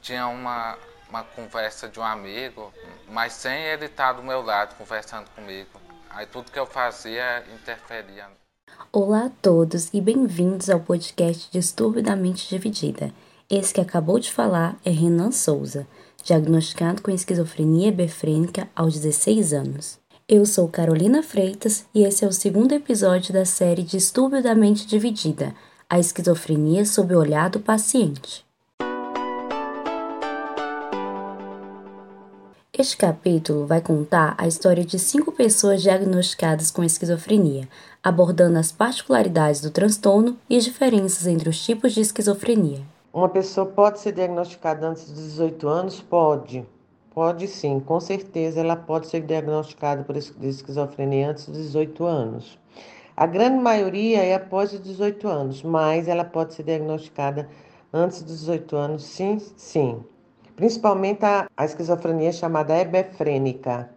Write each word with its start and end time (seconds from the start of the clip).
tinha 0.00 0.26
uma, 0.28 0.76
uma 1.08 1.22
conversa 1.22 1.88
de 1.88 2.00
um 2.00 2.04
amigo, 2.04 2.72
mas 3.08 3.32
sem 3.34 3.64
ele 3.64 3.86
estar 3.86 4.12
do 4.12 4.22
meu 4.22 4.42
lado 4.42 4.74
conversando 4.76 5.28
comigo. 5.30 5.68
Aí 6.10 6.26
tudo 6.26 6.50
que 6.50 6.58
eu 6.58 6.66
fazia 6.66 7.44
interferia. 7.54 8.26
Olá 8.92 9.26
a 9.26 9.30
todos 9.42 9.92
e 9.92 10.00
bem-vindos 10.00 10.70
ao 10.70 10.80
podcast 10.80 11.50
Distúrbio 11.52 12.02
da 12.02 12.16
Mente 12.16 12.48
Dividida. 12.48 13.12
Esse 13.48 13.74
que 13.74 13.80
acabou 13.80 14.18
de 14.18 14.32
falar 14.32 14.76
é 14.84 14.90
Renan 14.90 15.30
Souza, 15.30 15.86
diagnosticado 16.24 17.02
com 17.02 17.10
esquizofrenia 17.10 17.92
befrênica 17.92 18.68
aos 18.74 18.94
16 18.94 19.52
anos. 19.52 19.98
Eu 20.28 20.46
sou 20.46 20.68
Carolina 20.68 21.22
Freitas 21.22 21.84
e 21.94 22.04
esse 22.04 22.24
é 22.24 22.28
o 22.28 22.32
segundo 22.32 22.72
episódio 22.72 23.32
da 23.32 23.44
série 23.44 23.82
Distúrbio 23.82 24.42
da 24.42 24.54
Mente 24.54 24.86
Dividida, 24.86 25.54
a 25.88 25.98
esquizofrenia 25.98 26.84
sob 26.84 27.14
o 27.14 27.18
olhar 27.18 27.50
do 27.50 27.58
paciente. 27.58 28.44
Este 32.80 32.96
capítulo 32.96 33.66
vai 33.66 33.82
contar 33.82 34.34
a 34.38 34.48
história 34.48 34.82
de 34.82 34.98
cinco 34.98 35.32
pessoas 35.32 35.82
diagnosticadas 35.82 36.70
com 36.70 36.82
esquizofrenia, 36.82 37.68
abordando 38.02 38.58
as 38.58 38.72
particularidades 38.72 39.60
do 39.60 39.70
transtorno 39.70 40.38
e 40.48 40.56
as 40.56 40.64
diferenças 40.64 41.26
entre 41.26 41.50
os 41.50 41.62
tipos 41.62 41.92
de 41.92 42.00
esquizofrenia. 42.00 42.80
Uma 43.12 43.28
pessoa 43.28 43.66
pode 43.66 44.00
ser 44.00 44.12
diagnosticada 44.12 44.88
antes 44.88 45.10
dos 45.10 45.22
18 45.24 45.68
anos? 45.68 46.00
Pode. 46.00 46.66
Pode 47.12 47.48
sim, 47.48 47.80
com 47.80 48.00
certeza 48.00 48.60
ela 48.60 48.76
pode 48.76 49.08
ser 49.08 49.20
diagnosticada 49.26 50.02
por 50.02 50.16
esquizofrenia 50.16 51.32
antes 51.32 51.44
dos 51.44 51.58
18 51.58 52.02
anos. 52.06 52.58
A 53.14 53.26
grande 53.26 53.62
maioria 53.62 54.24
é 54.24 54.34
após 54.34 54.72
os 54.72 54.82
18 54.82 55.28
anos, 55.28 55.62
mas 55.62 56.08
ela 56.08 56.24
pode 56.24 56.54
ser 56.54 56.62
diagnosticada 56.62 57.46
antes 57.92 58.22
dos 58.22 58.38
18 58.40 58.74
anos, 58.74 59.02
sim, 59.02 59.38
sim. 59.54 60.02
Principalmente 60.60 61.24
a, 61.24 61.48
a 61.56 61.64
esquizofrenia 61.64 62.30
chamada 62.32 62.76
hebefrênica. 62.76 63.88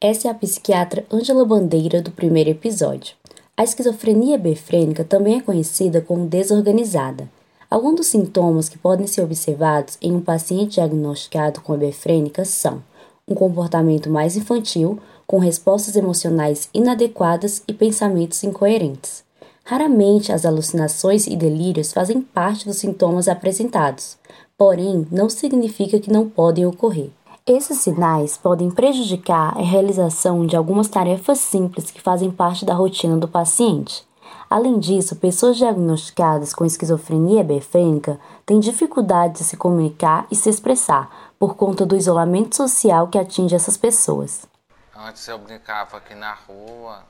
Essa 0.00 0.28
é 0.28 0.30
a 0.30 0.34
psiquiatra 0.34 1.04
Ângela 1.12 1.44
Bandeira 1.44 2.00
do 2.00 2.12
primeiro 2.12 2.50
episódio. 2.50 3.16
A 3.56 3.64
esquizofrenia 3.64 4.36
hebefrênica 4.36 5.02
também 5.02 5.38
é 5.38 5.40
conhecida 5.40 6.00
como 6.00 6.24
desorganizada. 6.24 7.28
Alguns 7.68 7.96
dos 7.96 8.06
sintomas 8.06 8.68
que 8.68 8.78
podem 8.78 9.08
ser 9.08 9.22
observados 9.22 9.98
em 10.00 10.12
um 10.12 10.20
paciente 10.20 10.74
diagnosticado 10.74 11.60
com 11.62 11.74
hebefrênica 11.74 12.44
são 12.44 12.80
um 13.26 13.34
comportamento 13.34 14.08
mais 14.08 14.36
infantil, 14.36 15.00
com 15.26 15.40
respostas 15.40 15.96
emocionais 15.96 16.68
inadequadas 16.72 17.60
e 17.66 17.74
pensamentos 17.74 18.44
incoerentes. 18.44 19.24
Raramente 19.64 20.32
as 20.32 20.46
alucinações 20.46 21.26
e 21.26 21.34
delírios 21.34 21.92
fazem 21.92 22.22
parte 22.22 22.64
dos 22.64 22.76
sintomas 22.76 23.26
apresentados, 23.26 24.16
porém 24.58 25.06
não 25.10 25.30
significa 25.30 26.00
que 26.00 26.12
não 26.12 26.28
podem 26.28 26.66
ocorrer. 26.66 27.10
Esses 27.46 27.78
sinais 27.78 28.36
podem 28.36 28.70
prejudicar 28.70 29.56
a 29.56 29.62
realização 29.62 30.44
de 30.44 30.56
algumas 30.56 30.88
tarefas 30.88 31.38
simples 31.38 31.90
que 31.90 32.02
fazem 32.02 32.30
parte 32.30 32.66
da 32.66 32.74
rotina 32.74 33.16
do 33.16 33.28
paciente. 33.28 34.06
Além 34.50 34.78
disso, 34.78 35.16
pessoas 35.16 35.56
diagnosticadas 35.56 36.52
com 36.52 36.64
esquizofrenia 36.64 37.44
befrênica 37.44 38.18
têm 38.44 38.58
dificuldade 38.58 39.34
de 39.34 39.44
se 39.44 39.56
comunicar 39.56 40.26
e 40.30 40.36
se 40.36 40.50
expressar 40.50 41.32
por 41.38 41.54
conta 41.54 41.86
do 41.86 41.96
isolamento 41.96 42.56
social 42.56 43.08
que 43.08 43.18
atinge 43.18 43.54
essas 43.54 43.76
pessoas. 43.76 44.46
Antes 44.94 45.26
eu 45.28 45.38
brincava 45.38 45.98
aqui 45.98 46.14
na 46.14 46.34
rua, 46.34 47.04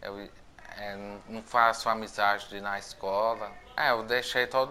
eu 0.00 0.16
é, 0.78 0.96
não 1.28 1.42
faço 1.42 1.88
amizade 1.88 2.60
na 2.60 2.78
escola. 2.78 3.50
É, 3.76 3.90
eu 3.90 4.04
deixei 4.04 4.46
todo, 4.46 4.70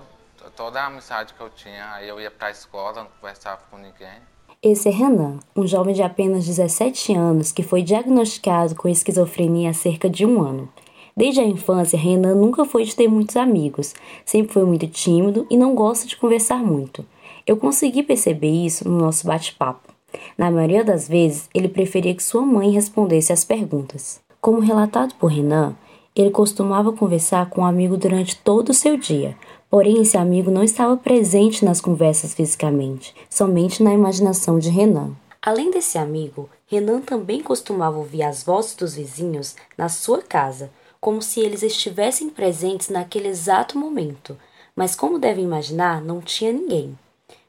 toda 0.51 0.81
a 0.81 0.87
amizade 0.87 1.33
que 1.33 1.41
eu 1.41 1.49
tinha, 1.49 1.91
aí 1.91 2.07
eu 2.07 2.19
ia 2.19 2.31
para 2.31 2.47
a 2.47 2.51
escola, 2.51 3.03
não 3.03 3.09
conversava 3.19 3.61
com 3.69 3.77
ninguém. 3.77 4.21
Esse 4.61 4.89
é 4.89 4.91
Renan, 4.91 5.39
um 5.55 5.67
jovem 5.67 5.93
de 5.93 6.01
apenas 6.01 6.45
17 6.45 7.13
anos 7.13 7.51
que 7.51 7.61
foi 7.61 7.83
diagnosticado 7.83 8.75
com 8.75 8.87
esquizofrenia 8.87 9.69
há 9.69 9.73
cerca 9.73 10.09
de 10.09 10.25
um 10.25 10.41
ano. 10.41 10.69
Desde 11.15 11.39
a 11.39 11.45
infância, 11.45 11.97
Renan 11.97 12.35
nunca 12.35 12.65
foi 12.65 12.83
de 12.83 12.95
ter 12.95 13.07
muitos 13.07 13.37
amigos, 13.37 13.93
sempre 14.25 14.51
foi 14.51 14.65
muito 14.65 14.87
tímido 14.87 15.47
e 15.49 15.55
não 15.55 15.75
gosta 15.75 16.07
de 16.07 16.17
conversar 16.17 16.57
muito. 16.57 17.05
Eu 17.45 17.57
consegui 17.57 18.03
perceber 18.03 18.49
isso 18.49 18.89
no 18.89 18.97
nosso 18.97 19.27
bate-papo. 19.27 19.93
Na 20.37 20.49
maioria 20.49 20.83
das 20.83 21.07
vezes, 21.07 21.49
ele 21.53 21.69
preferia 21.69 22.15
que 22.15 22.23
sua 22.23 22.41
mãe 22.41 22.71
respondesse 22.71 23.31
às 23.31 23.45
perguntas. 23.45 24.19
Como 24.41 24.59
relatado 24.59 25.13
por 25.15 25.27
Renan, 25.27 25.75
ele 26.15 26.31
costumava 26.31 26.91
conversar 26.91 27.49
com 27.49 27.61
um 27.61 27.65
amigo 27.65 27.97
durante 27.97 28.37
todo 28.37 28.69
o 28.69 28.73
seu 28.73 28.97
dia, 28.97 29.37
porém 29.69 30.01
esse 30.01 30.17
amigo 30.17 30.49
não 30.49 30.63
estava 30.63 30.95
presente 30.97 31.63
nas 31.65 31.81
conversas 31.81 32.33
fisicamente, 32.33 33.15
somente 33.29 33.83
na 33.83 33.93
imaginação 33.93 34.59
de 34.59 34.69
Renan. 34.69 35.11
Além 35.41 35.69
desse 35.69 35.97
amigo, 35.97 36.49
Renan 36.67 37.01
também 37.01 37.41
costumava 37.41 37.97
ouvir 37.97 38.23
as 38.23 38.43
vozes 38.43 38.75
dos 38.75 38.95
vizinhos 38.95 39.55
na 39.77 39.89
sua 39.89 40.21
casa, 40.21 40.71
como 40.99 41.21
se 41.21 41.39
eles 41.39 41.61
estivessem 41.61 42.29
presentes 42.29 42.89
naquele 42.89 43.27
exato 43.27 43.77
momento, 43.77 44.37
mas 44.75 44.95
como 44.95 45.19
deve 45.19 45.41
imaginar, 45.41 46.01
não 46.01 46.19
tinha 46.19 46.51
ninguém. 46.51 46.97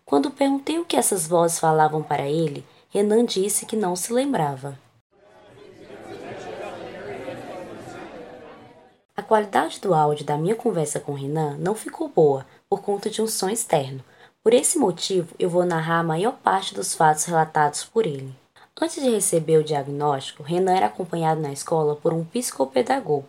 Quando 0.04 0.30
perguntei 0.30 0.78
o 0.78 0.84
que 0.84 0.96
essas 0.96 1.26
vozes 1.26 1.58
falavam 1.58 2.02
para 2.02 2.28
ele, 2.28 2.64
Renan 2.90 3.24
disse 3.24 3.66
que 3.66 3.74
não 3.74 3.96
se 3.96 4.12
lembrava. 4.12 4.78
A 9.16 9.22
qualidade 9.22 9.80
do 9.80 9.94
áudio 9.94 10.26
da 10.26 10.36
minha 10.36 10.54
conversa 10.54 11.00
com 11.00 11.14
Renan 11.14 11.56
não 11.58 11.74
ficou 11.74 12.06
boa 12.06 12.44
por 12.68 12.82
conta 12.82 13.08
de 13.08 13.22
um 13.22 13.26
som 13.26 13.48
externo. 13.48 14.04
Por 14.42 14.52
esse 14.52 14.78
motivo, 14.78 15.34
eu 15.38 15.48
vou 15.48 15.64
narrar 15.64 16.00
a 16.00 16.04
maior 16.04 16.34
parte 16.34 16.74
dos 16.74 16.94
fatos 16.94 17.24
relatados 17.24 17.82
por 17.82 18.06
ele. 18.06 18.34
Antes 18.78 19.02
de 19.02 19.08
receber 19.08 19.56
o 19.56 19.64
diagnóstico, 19.64 20.42
Renan 20.42 20.76
era 20.76 20.86
acompanhado 20.86 21.40
na 21.40 21.50
escola 21.50 21.96
por 21.96 22.12
um 22.12 22.26
psicopedagogo, 22.26 23.26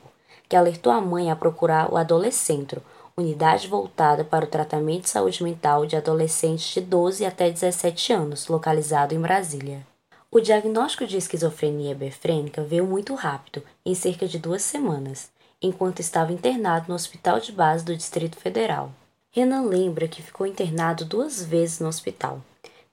que 0.49 0.57
alertou 0.57 0.91
a 0.91 0.99
mãe 0.99 1.31
a 1.31 1.37
procurar 1.37 1.89
o 1.89 1.95
adolescente, 1.95 2.77
unidade 3.15 3.69
voltada 3.69 4.25
para 4.25 4.43
o 4.43 4.49
tratamento 4.49 5.03
de 5.03 5.09
saúde 5.09 5.41
mental 5.41 5.85
de 5.85 5.95
adolescentes 5.95 6.67
de 6.73 6.81
12 6.81 7.25
até 7.25 7.49
17 7.49 8.11
anos, 8.11 8.49
localizado 8.49 9.15
em 9.15 9.21
Brasília. 9.21 9.87
O 10.29 10.41
diagnóstico 10.41 11.07
de 11.07 11.15
esquizofrenia 11.15 11.95
befrênica 11.95 12.61
veio 12.61 12.85
muito 12.85 13.15
rápido, 13.15 13.63
em 13.85 13.95
cerca 13.95 14.27
de 14.27 14.37
duas 14.37 14.61
semanas, 14.61 15.31
enquanto 15.61 15.99
estava 15.99 16.31
internado 16.31 16.85
no 16.87 16.95
Hospital 16.95 17.39
de 17.39 17.51
Base 17.51 17.83
do 17.83 17.95
Distrito 17.95 18.37
Federal. 18.37 18.91
Renan 19.31 19.63
lembra 19.63 20.07
que 20.07 20.21
ficou 20.21 20.47
internado 20.47 21.05
duas 21.05 21.43
vezes 21.43 21.79
no 21.79 21.87
hospital. 21.87 22.41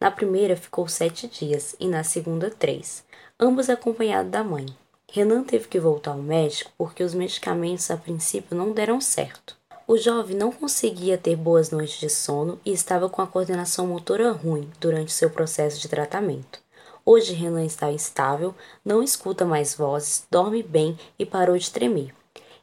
Na 0.01 0.11
primeira 0.11 0.57
ficou 0.57 0.87
sete 0.89 1.27
dias 1.29 1.75
e 1.79 1.89
na 1.89 2.05
segunda 2.05 2.51
três, 2.51 3.05
ambos 3.39 3.71
acompanhados 3.71 4.31
da 4.31 4.45
mãe. 4.45 4.67
Renan 5.11 5.45
teve 5.45 5.69
que 5.69 5.79
voltar 5.79 6.11
ao 6.11 6.19
médico 6.19 6.73
porque 6.77 7.03
os 7.03 7.15
medicamentos 7.15 7.91
a 7.91 7.97
princípio 7.97 8.57
não 8.57 8.73
deram 8.73 9.01
certo. 9.01 9.57
O 9.87 9.97
jovem 9.97 10.37
não 10.37 10.51
conseguia 10.51 11.19
ter 11.19 11.37
boas 11.37 11.71
noites 11.71 12.01
de 12.01 12.09
sono 12.09 12.59
e 12.65 12.73
estava 12.73 13.09
com 13.09 13.21
a 13.21 13.27
coordenação 13.27 13.87
motora 13.87 14.33
ruim 14.33 14.69
durante 14.81 15.13
seu 15.13 15.29
processo 15.29 15.79
de 15.79 15.89
tratamento. 15.89 16.59
Hoje 17.05 17.35
Renan 17.35 17.65
está 17.65 17.93
estável, 17.93 18.55
não 18.83 19.03
escuta 19.03 19.45
mais 19.45 19.75
vozes, 19.75 20.27
dorme 20.31 20.63
bem 20.63 20.99
e 21.19 21.27
parou 21.27 21.57
de 21.57 21.71
tremer. 21.71 22.15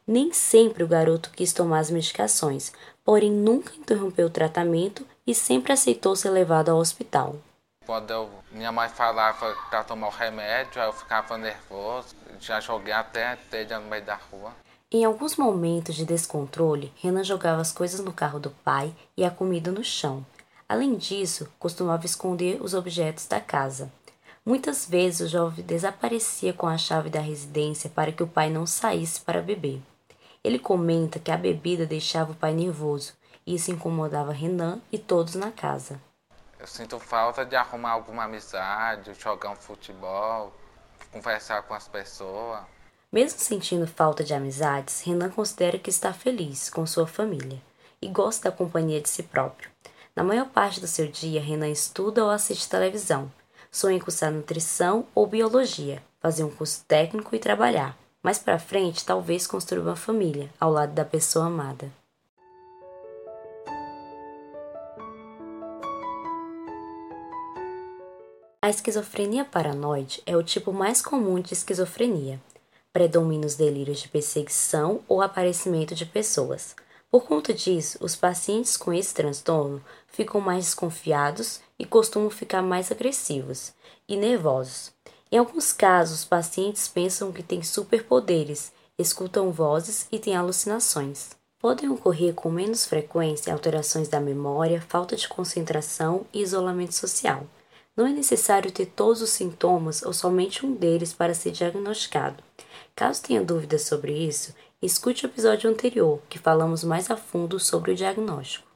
Nem 0.06 0.32
sempre 0.32 0.82
o 0.82 0.88
garoto 0.88 1.30
quis 1.30 1.52
tomar 1.52 1.78
as 1.78 1.90
medicações, 1.90 2.72
porém 3.04 3.30
nunca 3.30 3.74
interrompeu 3.76 4.26
o 4.26 4.30
tratamento 4.30 5.06
e 5.26 5.34
sempre 5.34 5.72
aceitou 5.72 6.16
ser 6.16 6.30
levado 6.30 6.70
ao 6.70 6.78
hospital. 6.78 7.36
Quando 7.86 8.10
eu, 8.10 8.30
minha 8.50 8.72
mãe 8.72 8.88
falava 8.88 9.54
para 9.70 9.84
tomar 9.84 10.08
o 10.08 10.10
remédio, 10.10 10.80
eu 10.80 10.92
ficava 10.92 11.36
nervoso, 11.36 12.14
já 12.40 12.60
joguei 12.60 12.92
até 12.92 13.36
telha 13.50 13.78
no 13.78 13.88
meio 13.88 14.04
da 14.04 14.14
rua. 14.14 14.52
Em 14.90 15.04
alguns 15.04 15.36
momentos 15.36 15.94
de 15.94 16.04
descontrole, 16.04 16.92
Renan 16.96 17.24
jogava 17.24 17.60
as 17.60 17.72
coisas 17.72 18.00
no 18.00 18.12
carro 18.12 18.38
do 18.38 18.50
pai 18.50 18.92
e 19.16 19.24
a 19.24 19.30
comida 19.30 19.70
no 19.72 19.82
chão. 19.82 20.24
Além 20.68 20.96
disso, 20.96 21.48
costumava 21.58 22.06
esconder 22.06 22.62
os 22.62 22.74
objetos 22.74 23.26
da 23.26 23.40
casa. 23.40 23.90
Muitas 24.44 24.86
vezes 24.86 25.20
o 25.20 25.28
jovem 25.28 25.64
desaparecia 25.64 26.52
com 26.52 26.66
a 26.66 26.76
chave 26.76 27.08
da 27.08 27.20
residência 27.20 27.88
para 27.88 28.10
que 28.10 28.22
o 28.22 28.26
pai 28.26 28.50
não 28.50 28.66
saísse 28.66 29.20
para 29.20 29.40
beber. 29.40 29.80
Ele 30.44 30.58
comenta 30.58 31.18
que 31.18 31.30
a 31.30 31.36
bebida 31.36 31.86
deixava 31.86 32.32
o 32.32 32.34
pai 32.34 32.52
nervoso 32.52 33.12
e 33.46 33.54
isso 33.54 33.70
incomodava 33.70 34.32
Renan 34.32 34.80
e 34.90 34.98
todos 34.98 35.34
na 35.34 35.52
casa. 35.52 36.00
Eu 36.58 36.66
sinto 36.66 36.98
falta 36.98 37.44
de 37.44 37.56
arrumar 37.56 37.90
alguma 37.90 38.24
amizade, 38.24 39.14
jogar 39.14 39.50
um 39.50 39.56
futebol, 39.56 40.52
conversar 41.12 41.62
com 41.62 41.74
as 41.74 41.88
pessoas. 41.88 42.60
Mesmo 43.10 43.38
sentindo 43.38 43.86
falta 43.86 44.24
de 44.24 44.32
amizades, 44.32 45.02
Renan 45.02 45.30
considera 45.30 45.78
que 45.78 45.90
está 45.90 46.12
feliz 46.12 46.70
com 46.70 46.86
sua 46.86 47.06
família 47.06 47.60
e 48.00 48.08
gosta 48.08 48.50
da 48.50 48.56
companhia 48.56 49.00
de 49.00 49.08
si 49.08 49.22
próprio. 49.22 49.70
Na 50.14 50.24
maior 50.24 50.48
parte 50.48 50.80
do 50.80 50.86
seu 50.86 51.06
dia, 51.06 51.40
Renan 51.40 51.68
estuda 51.68 52.24
ou 52.24 52.30
assiste 52.30 52.68
televisão, 52.68 53.30
sonha 53.70 53.96
em 53.96 54.00
cursar 54.00 54.30
nutrição 54.30 55.06
ou 55.14 55.26
biologia, 55.26 56.02
fazer 56.20 56.44
um 56.44 56.50
curso 56.50 56.84
técnico 56.86 57.34
e 57.34 57.38
trabalhar. 57.38 57.96
Mais 58.22 58.38
para 58.38 58.58
frente, 58.58 59.04
talvez 59.04 59.46
construir 59.46 59.80
uma 59.80 59.96
família 59.96 60.48
ao 60.60 60.70
lado 60.70 60.92
da 60.92 61.04
pessoa 61.04 61.46
amada. 61.46 61.90
A 68.64 68.70
esquizofrenia 68.70 69.44
paranoide 69.44 70.22
é 70.24 70.36
o 70.36 70.42
tipo 70.42 70.72
mais 70.72 71.02
comum 71.02 71.40
de 71.40 71.52
esquizofrenia. 71.52 72.40
Predomina 72.92 73.44
os 73.44 73.56
delírios 73.56 74.00
de 74.00 74.08
perseguição 74.08 75.00
ou 75.08 75.20
aparecimento 75.20 75.96
de 75.96 76.06
pessoas. 76.06 76.76
Por 77.10 77.24
conta 77.24 77.52
disso, 77.52 77.98
os 78.00 78.14
pacientes 78.14 78.76
com 78.76 78.92
esse 78.92 79.12
transtorno 79.12 79.82
ficam 80.06 80.40
mais 80.40 80.66
desconfiados 80.66 81.60
e 81.76 81.84
costumam 81.84 82.30
ficar 82.30 82.62
mais 82.62 82.92
agressivos 82.92 83.72
e 84.08 84.16
nervosos. 84.16 84.92
Em 85.32 85.38
alguns 85.38 85.72
casos, 85.72 86.18
os 86.18 86.24
pacientes 86.26 86.86
pensam 86.86 87.32
que 87.32 87.42
têm 87.42 87.62
superpoderes, 87.62 88.70
escutam 88.98 89.50
vozes 89.50 90.06
e 90.12 90.18
têm 90.18 90.36
alucinações. 90.36 91.30
Podem 91.58 91.88
ocorrer 91.88 92.34
com 92.34 92.50
menos 92.50 92.84
frequência 92.84 93.50
alterações 93.50 94.08
da 94.08 94.20
memória, 94.20 94.84
falta 94.86 95.16
de 95.16 95.26
concentração 95.26 96.26
e 96.34 96.42
isolamento 96.42 96.94
social. 96.94 97.46
Não 97.96 98.06
é 98.06 98.10
necessário 98.10 98.70
ter 98.70 98.84
todos 98.84 99.22
os 99.22 99.30
sintomas 99.30 100.02
ou 100.02 100.12
somente 100.12 100.66
um 100.66 100.74
deles 100.74 101.14
para 101.14 101.32
ser 101.32 101.52
diagnosticado. 101.52 102.44
Caso 102.94 103.22
tenha 103.22 103.42
dúvidas 103.42 103.82
sobre 103.82 104.12
isso, 104.12 104.54
escute 104.82 105.24
o 105.24 105.28
episódio 105.28 105.70
anterior, 105.70 106.20
que 106.28 106.38
falamos 106.38 106.84
mais 106.84 107.10
a 107.10 107.16
fundo 107.16 107.58
sobre 107.58 107.92
o 107.92 107.94
diagnóstico. 107.94 108.71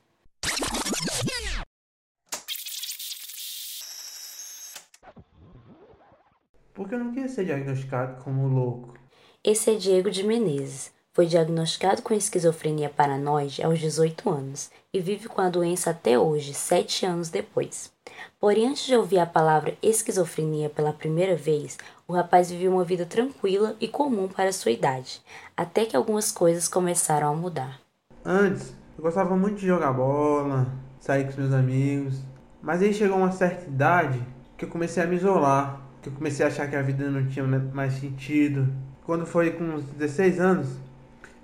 Porque 6.86 6.94
eu 6.94 7.00
não 7.00 7.10
queria 7.10 7.28
ser 7.28 7.44
diagnosticado 7.44 8.22
como 8.22 8.46
louco. 8.46 8.94
Esse 9.42 9.72
é 9.72 9.74
Diego 9.74 10.08
de 10.08 10.22
Menezes. 10.22 10.92
Foi 11.12 11.26
diagnosticado 11.26 12.00
com 12.00 12.14
esquizofrenia 12.14 12.88
paranoide 12.88 13.60
aos 13.60 13.80
18 13.80 14.30
anos 14.30 14.70
e 14.94 15.00
vive 15.00 15.26
com 15.26 15.40
a 15.40 15.48
doença 15.48 15.90
até 15.90 16.16
hoje, 16.16 16.54
sete 16.54 17.04
anos 17.04 17.28
depois. 17.28 17.90
Porém, 18.38 18.68
antes 18.68 18.86
de 18.86 18.94
ouvir 18.94 19.18
a 19.18 19.26
palavra 19.26 19.76
esquizofrenia 19.82 20.70
pela 20.70 20.92
primeira 20.92 21.34
vez, 21.34 21.76
o 22.06 22.12
rapaz 22.12 22.52
vivia 22.52 22.70
uma 22.70 22.84
vida 22.84 23.04
tranquila 23.04 23.74
e 23.80 23.88
comum 23.88 24.28
para 24.28 24.52
sua 24.52 24.70
idade, 24.70 25.20
até 25.56 25.86
que 25.86 25.96
algumas 25.96 26.30
coisas 26.30 26.68
começaram 26.68 27.32
a 27.32 27.34
mudar. 27.34 27.80
Antes, 28.24 28.72
eu 28.96 29.02
gostava 29.02 29.36
muito 29.36 29.58
de 29.58 29.66
jogar 29.66 29.92
bola, 29.92 30.68
sair 31.00 31.24
com 31.24 31.30
os 31.30 31.36
meus 31.36 31.52
amigos, 31.52 32.20
mas 32.62 32.80
aí 32.80 32.94
chegou 32.94 33.16
uma 33.16 33.32
certa 33.32 33.66
idade 33.66 34.22
que 34.56 34.64
eu 34.64 34.68
comecei 34.68 35.02
a 35.02 35.06
me 35.06 35.16
isolar, 35.16 35.85
que 36.06 36.10
eu 36.10 36.12
comecei 36.12 36.46
a 36.46 36.48
achar 36.48 36.70
que 36.70 36.76
a 36.76 36.82
vida 36.82 37.10
não 37.10 37.26
tinha 37.26 37.44
mais 37.44 37.94
sentido. 37.94 38.72
Quando 39.04 39.26
foi 39.26 39.50
com 39.50 39.64
uns 39.64 39.84
16 39.86 40.40
anos, 40.40 40.78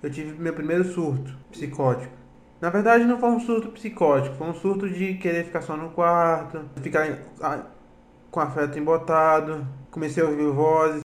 eu 0.01 0.11
tive 0.11 0.41
meu 0.41 0.55
primeiro 0.55 0.85
surto 0.85 1.37
psicótico. 1.51 2.13
Na 2.61 2.71
verdade, 2.71 3.05
não 3.05 3.19
foi 3.19 3.31
um 3.31 3.41
surto 3.41 3.73
psicótico, 3.73 4.37
foi 4.37 4.47
um 4.47 4.55
surto 4.55 4.89
de 4.89 5.15
querer 5.15 5.45
ficar 5.45 5.63
só 5.63 5.77
no 5.77 5.91
quarto, 5.91 6.65
ficar 6.81 7.19
com 8.31 8.39
afeto 8.39 8.79
embotado, 8.79 9.67
comecei 9.91 10.23
a 10.23 10.27
ouvir 10.27 10.49
vozes. 10.53 11.01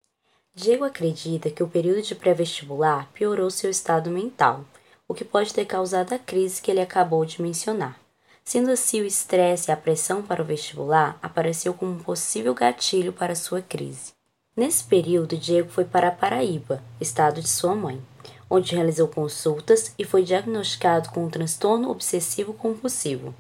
Diego 0.53 0.83
acredita 0.83 1.49
que 1.49 1.63
o 1.63 1.67
período 1.67 2.03
de 2.03 2.13
pré-vestibular 2.13 3.09
piorou 3.11 3.49
seu 3.49 3.71
estado 3.71 4.11
mental, 4.11 4.65
o 5.07 5.15
que 5.15 5.25
pode 5.25 5.51
ter 5.51 5.65
causado 5.65 6.13
a 6.13 6.19
crise 6.19 6.61
que 6.61 6.69
ele 6.69 6.81
acabou 6.81 7.25
de 7.25 7.41
mencionar. 7.41 7.99
Sendo 8.47 8.71
assim, 8.71 9.01
o 9.01 9.05
estresse 9.05 9.69
e 9.69 9.73
a 9.73 9.75
pressão 9.75 10.23
para 10.23 10.41
o 10.41 10.45
vestibular 10.45 11.19
apareceu 11.21 11.73
como 11.73 11.91
um 11.91 11.99
possível 11.99 12.53
gatilho 12.53 13.11
para 13.11 13.35
sua 13.35 13.61
crise. 13.61 14.13
Nesse 14.55 14.85
período, 14.85 15.35
Diego 15.35 15.69
foi 15.69 15.83
para 15.83 16.07
a 16.07 16.11
Paraíba, 16.11 16.81
estado 16.97 17.41
de 17.41 17.49
sua 17.49 17.75
mãe 17.75 18.01
onde 18.49 18.73
realizou 18.73 19.09
consultas 19.09 19.93
e 19.99 20.05
foi 20.05 20.23
diagnosticado 20.23 21.09
com 21.09 21.25
um 21.25 21.29
transtorno 21.29 21.89
obsessivo 21.91 22.53
compulsivo. 22.53 23.35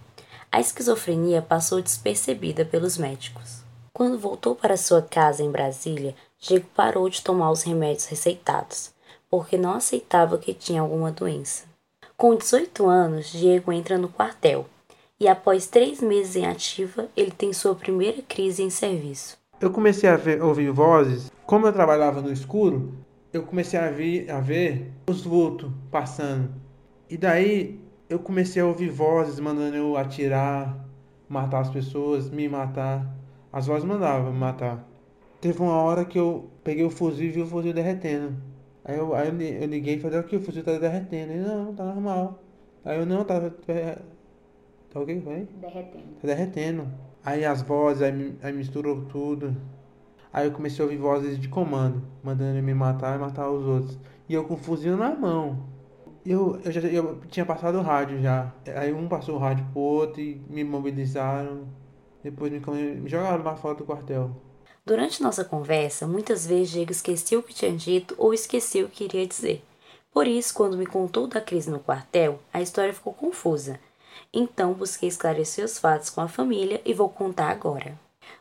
A 0.51 0.59
esquizofrenia 0.59 1.41
passou 1.41 1.81
despercebida 1.81 2.65
pelos 2.65 2.97
médicos. 2.97 3.63
Quando 3.93 4.19
voltou 4.19 4.55
para 4.55 4.75
sua 4.75 5.01
casa 5.01 5.41
em 5.41 5.49
Brasília, 5.49 6.13
Diego 6.37 6.67
parou 6.75 7.07
de 7.07 7.21
tomar 7.21 7.49
os 7.49 7.63
remédios 7.63 8.07
receitados, 8.07 8.91
porque 9.29 9.57
não 9.57 9.71
aceitava 9.71 10.37
que 10.37 10.53
tinha 10.53 10.81
alguma 10.81 11.13
doença. 11.13 11.63
Com 12.17 12.35
18 12.35 12.85
anos, 12.89 13.31
Diego 13.31 13.71
entra 13.71 13.97
no 13.97 14.09
quartel 14.09 14.67
e, 15.19 15.27
após 15.27 15.67
três 15.67 16.01
meses 16.01 16.35
em 16.35 16.45
ativa, 16.45 17.07
ele 17.15 17.31
tem 17.31 17.51
sua 17.51 17.73
primeira 17.73 18.21
crise 18.21 18.61
em 18.61 18.69
serviço. 18.69 19.37
Eu 19.59 19.71
comecei 19.71 20.07
a 20.07 20.15
ver, 20.15 20.41
ouvir 20.43 20.69
vozes. 20.71 21.31
Como 21.45 21.65
eu 21.65 21.73
trabalhava 21.73 22.21
no 22.21 22.31
escuro, 22.31 22.93
eu 23.33 23.41
comecei 23.41 23.79
a 23.79 23.89
ver, 23.89 24.29
a 24.29 24.39
ver 24.39 24.91
os 25.09 25.25
vultos 25.25 25.71
passando. 25.89 26.49
E 27.09 27.17
daí 27.17 27.79
eu 28.07 28.19
comecei 28.19 28.61
a 28.61 28.65
ouvir 28.65 28.89
vozes 28.89 29.39
mandando 29.39 29.75
eu 29.75 29.97
atirar, 29.97 30.85
matar 31.27 31.61
as 31.61 31.69
pessoas, 31.69 32.29
me 32.29 32.47
matar. 32.47 33.11
As 33.51 33.65
vozes 33.65 33.85
mandavam 33.85 34.31
me 34.31 34.37
matar. 34.37 34.87
Teve 35.41 35.59
uma 35.61 35.81
hora 35.81 36.05
que 36.05 36.19
eu 36.19 36.49
peguei 36.63 36.85
o 36.85 36.89
fuzil 36.89 37.27
e 37.27 37.31
vi 37.31 37.41
o 37.41 37.47
fuzil 37.47 37.73
derretendo. 37.73 38.35
Aí 38.85 38.97
eu, 38.97 39.15
aí 39.15 39.27
eu 39.29 39.67
liguei 39.67 39.95
e 39.95 39.99
falei, 39.99 40.19
aqui 40.19 40.35
o 40.35 40.41
fuzil 40.41 40.63
tá 40.63 40.77
derretendo. 40.77 41.33
Ele, 41.33 41.41
não, 41.41 41.73
tá 41.73 41.83
normal. 41.83 42.43
Aí 42.85 42.99
eu, 42.99 43.05
não, 43.05 43.23
tá... 43.23 43.41
Tá 44.91 44.99
o 44.99 45.05
que 45.05 45.19
foi? 45.21 45.47
Derretendo. 45.59 46.05
Tá 46.21 46.27
derretendo. 46.27 46.87
Aí 47.23 47.45
as 47.45 47.61
vozes, 47.61 48.01
aí, 48.03 48.37
aí 48.41 48.53
misturou 48.53 49.05
tudo. 49.05 49.55
Aí 50.31 50.47
eu 50.47 50.51
comecei 50.51 50.81
a 50.81 50.85
ouvir 50.85 50.97
vozes 50.97 51.39
de 51.39 51.47
comando, 51.47 52.01
mandando 52.23 52.51
ele 52.51 52.61
me 52.61 52.73
matar 52.73 53.15
e 53.15 53.19
matar 53.19 53.49
os 53.49 53.65
outros. 53.65 53.97
E 54.29 54.33
eu 54.33 54.43
com 54.45 54.53
o 54.53 54.57
fuzil 54.57 54.95
na 54.95 55.15
mão. 55.15 55.65
Eu, 56.25 56.59
eu 56.63 56.71
já 56.71 56.81
eu 56.81 57.19
tinha 57.29 57.45
passado 57.45 57.77
o 57.77 57.81
rádio 57.81 58.21
já. 58.21 58.53
Aí 58.75 58.93
um 58.93 59.07
passou 59.07 59.35
o 59.35 59.39
rádio 59.39 59.65
pro 59.71 59.81
outro 59.81 60.21
e 60.21 60.41
me 60.49 60.63
mobilizaram. 60.63 61.67
Depois 62.23 62.51
me, 62.51 62.59
me 62.59 63.09
jogaram 63.09 63.43
lá 63.43 63.55
fora 63.55 63.75
do 63.75 63.85
quartel. 63.85 64.31
Durante 64.85 65.21
nossa 65.21 65.43
conversa, 65.43 66.07
muitas 66.07 66.45
vezes 66.45 66.71
Diego 66.71 66.91
esqueceu 66.91 67.39
o 67.39 67.43
que 67.43 67.53
tinha 67.53 67.71
dito 67.71 68.15
ou 68.17 68.33
esqueceu 68.33 68.85
o 68.85 68.89
que 68.89 69.03
iria 69.03 69.27
dizer. 69.27 69.63
Por 70.13 70.25
isso, 70.25 70.53
quando 70.53 70.77
me 70.77 70.85
contou 70.85 71.27
da 71.27 71.41
crise 71.41 71.69
no 71.69 71.79
quartel, 71.79 72.39
a 72.53 72.61
história 72.61 72.93
ficou 72.93 73.13
confusa. 73.13 73.79
Então, 74.33 74.73
busquei 74.73 75.09
esclarecer 75.09 75.65
os 75.65 75.77
fatos 75.77 76.09
com 76.09 76.21
a 76.21 76.27
família 76.27 76.81
e 76.85 76.93
vou 76.93 77.09
contar 77.09 77.49
agora. 77.49 77.97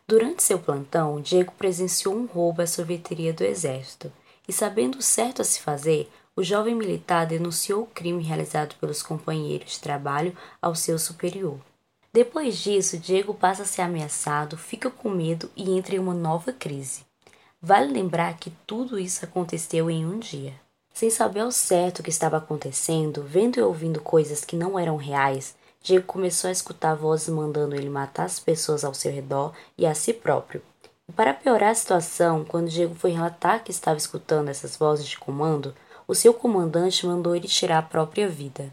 Durante 0.06 0.42
seu 0.42 0.58
plantão, 0.58 1.20
Diego 1.20 1.52
presenciou 1.56 2.14
um 2.14 2.26
roubo 2.26 2.62
à 2.62 2.66
sorveteria 2.66 3.32
do 3.32 3.44
Exército 3.44 4.12
e, 4.46 4.52
sabendo 4.52 4.98
o 4.98 5.02
certo 5.02 5.42
a 5.42 5.44
se 5.44 5.60
fazer, 5.60 6.10
o 6.34 6.42
jovem 6.42 6.74
militar 6.74 7.26
denunciou 7.26 7.82
o 7.82 7.86
crime 7.86 8.22
realizado 8.22 8.76
pelos 8.76 9.02
companheiros 9.02 9.72
de 9.72 9.80
trabalho 9.80 10.36
ao 10.60 10.74
seu 10.74 10.98
superior. 10.98 11.58
Depois 12.12 12.58
disso, 12.58 12.98
Diego 12.98 13.34
passa 13.34 13.62
a 13.62 13.66
ser 13.66 13.82
ameaçado, 13.82 14.56
fica 14.56 14.90
com 14.90 15.08
medo 15.08 15.50
e 15.56 15.70
entra 15.70 15.96
em 15.96 15.98
uma 15.98 16.14
nova 16.14 16.52
crise. 16.52 17.04
Vale 17.60 17.92
lembrar 17.92 18.36
que 18.38 18.52
tudo 18.66 18.98
isso 18.98 19.24
aconteceu 19.24 19.90
em 19.90 20.06
um 20.06 20.18
dia. 20.18 20.54
Sem 20.94 21.10
saber 21.10 21.40
ao 21.40 21.50
certo 21.50 21.98
o 21.98 22.02
que 22.02 22.10
estava 22.10 22.36
acontecendo, 22.36 23.22
vendo 23.22 23.58
e 23.58 23.62
ouvindo 23.62 24.00
coisas 24.00 24.44
que 24.44 24.56
não 24.56 24.78
eram 24.78 24.96
reais, 24.96 25.54
Diego 25.86 26.04
começou 26.04 26.48
a 26.48 26.50
escutar 26.50 26.96
vozes 26.96 27.28
mandando 27.28 27.76
ele 27.76 27.88
matar 27.88 28.24
as 28.24 28.40
pessoas 28.40 28.82
ao 28.82 28.92
seu 28.92 29.12
redor 29.12 29.52
e 29.78 29.86
a 29.86 29.94
si 29.94 30.12
próprio. 30.12 30.60
E 31.08 31.12
para 31.12 31.32
piorar 31.32 31.70
a 31.70 31.74
situação, 31.76 32.44
quando 32.44 32.68
Diego 32.68 32.92
foi 32.96 33.12
relatar 33.12 33.62
que 33.62 33.70
estava 33.70 33.96
escutando 33.96 34.48
essas 34.48 34.76
vozes 34.76 35.06
de 35.06 35.16
comando, 35.16 35.72
o 36.08 36.12
seu 36.12 36.34
comandante 36.34 37.06
mandou 37.06 37.36
ele 37.36 37.46
tirar 37.46 37.78
a 37.78 37.82
própria 37.82 38.28
vida. 38.28 38.68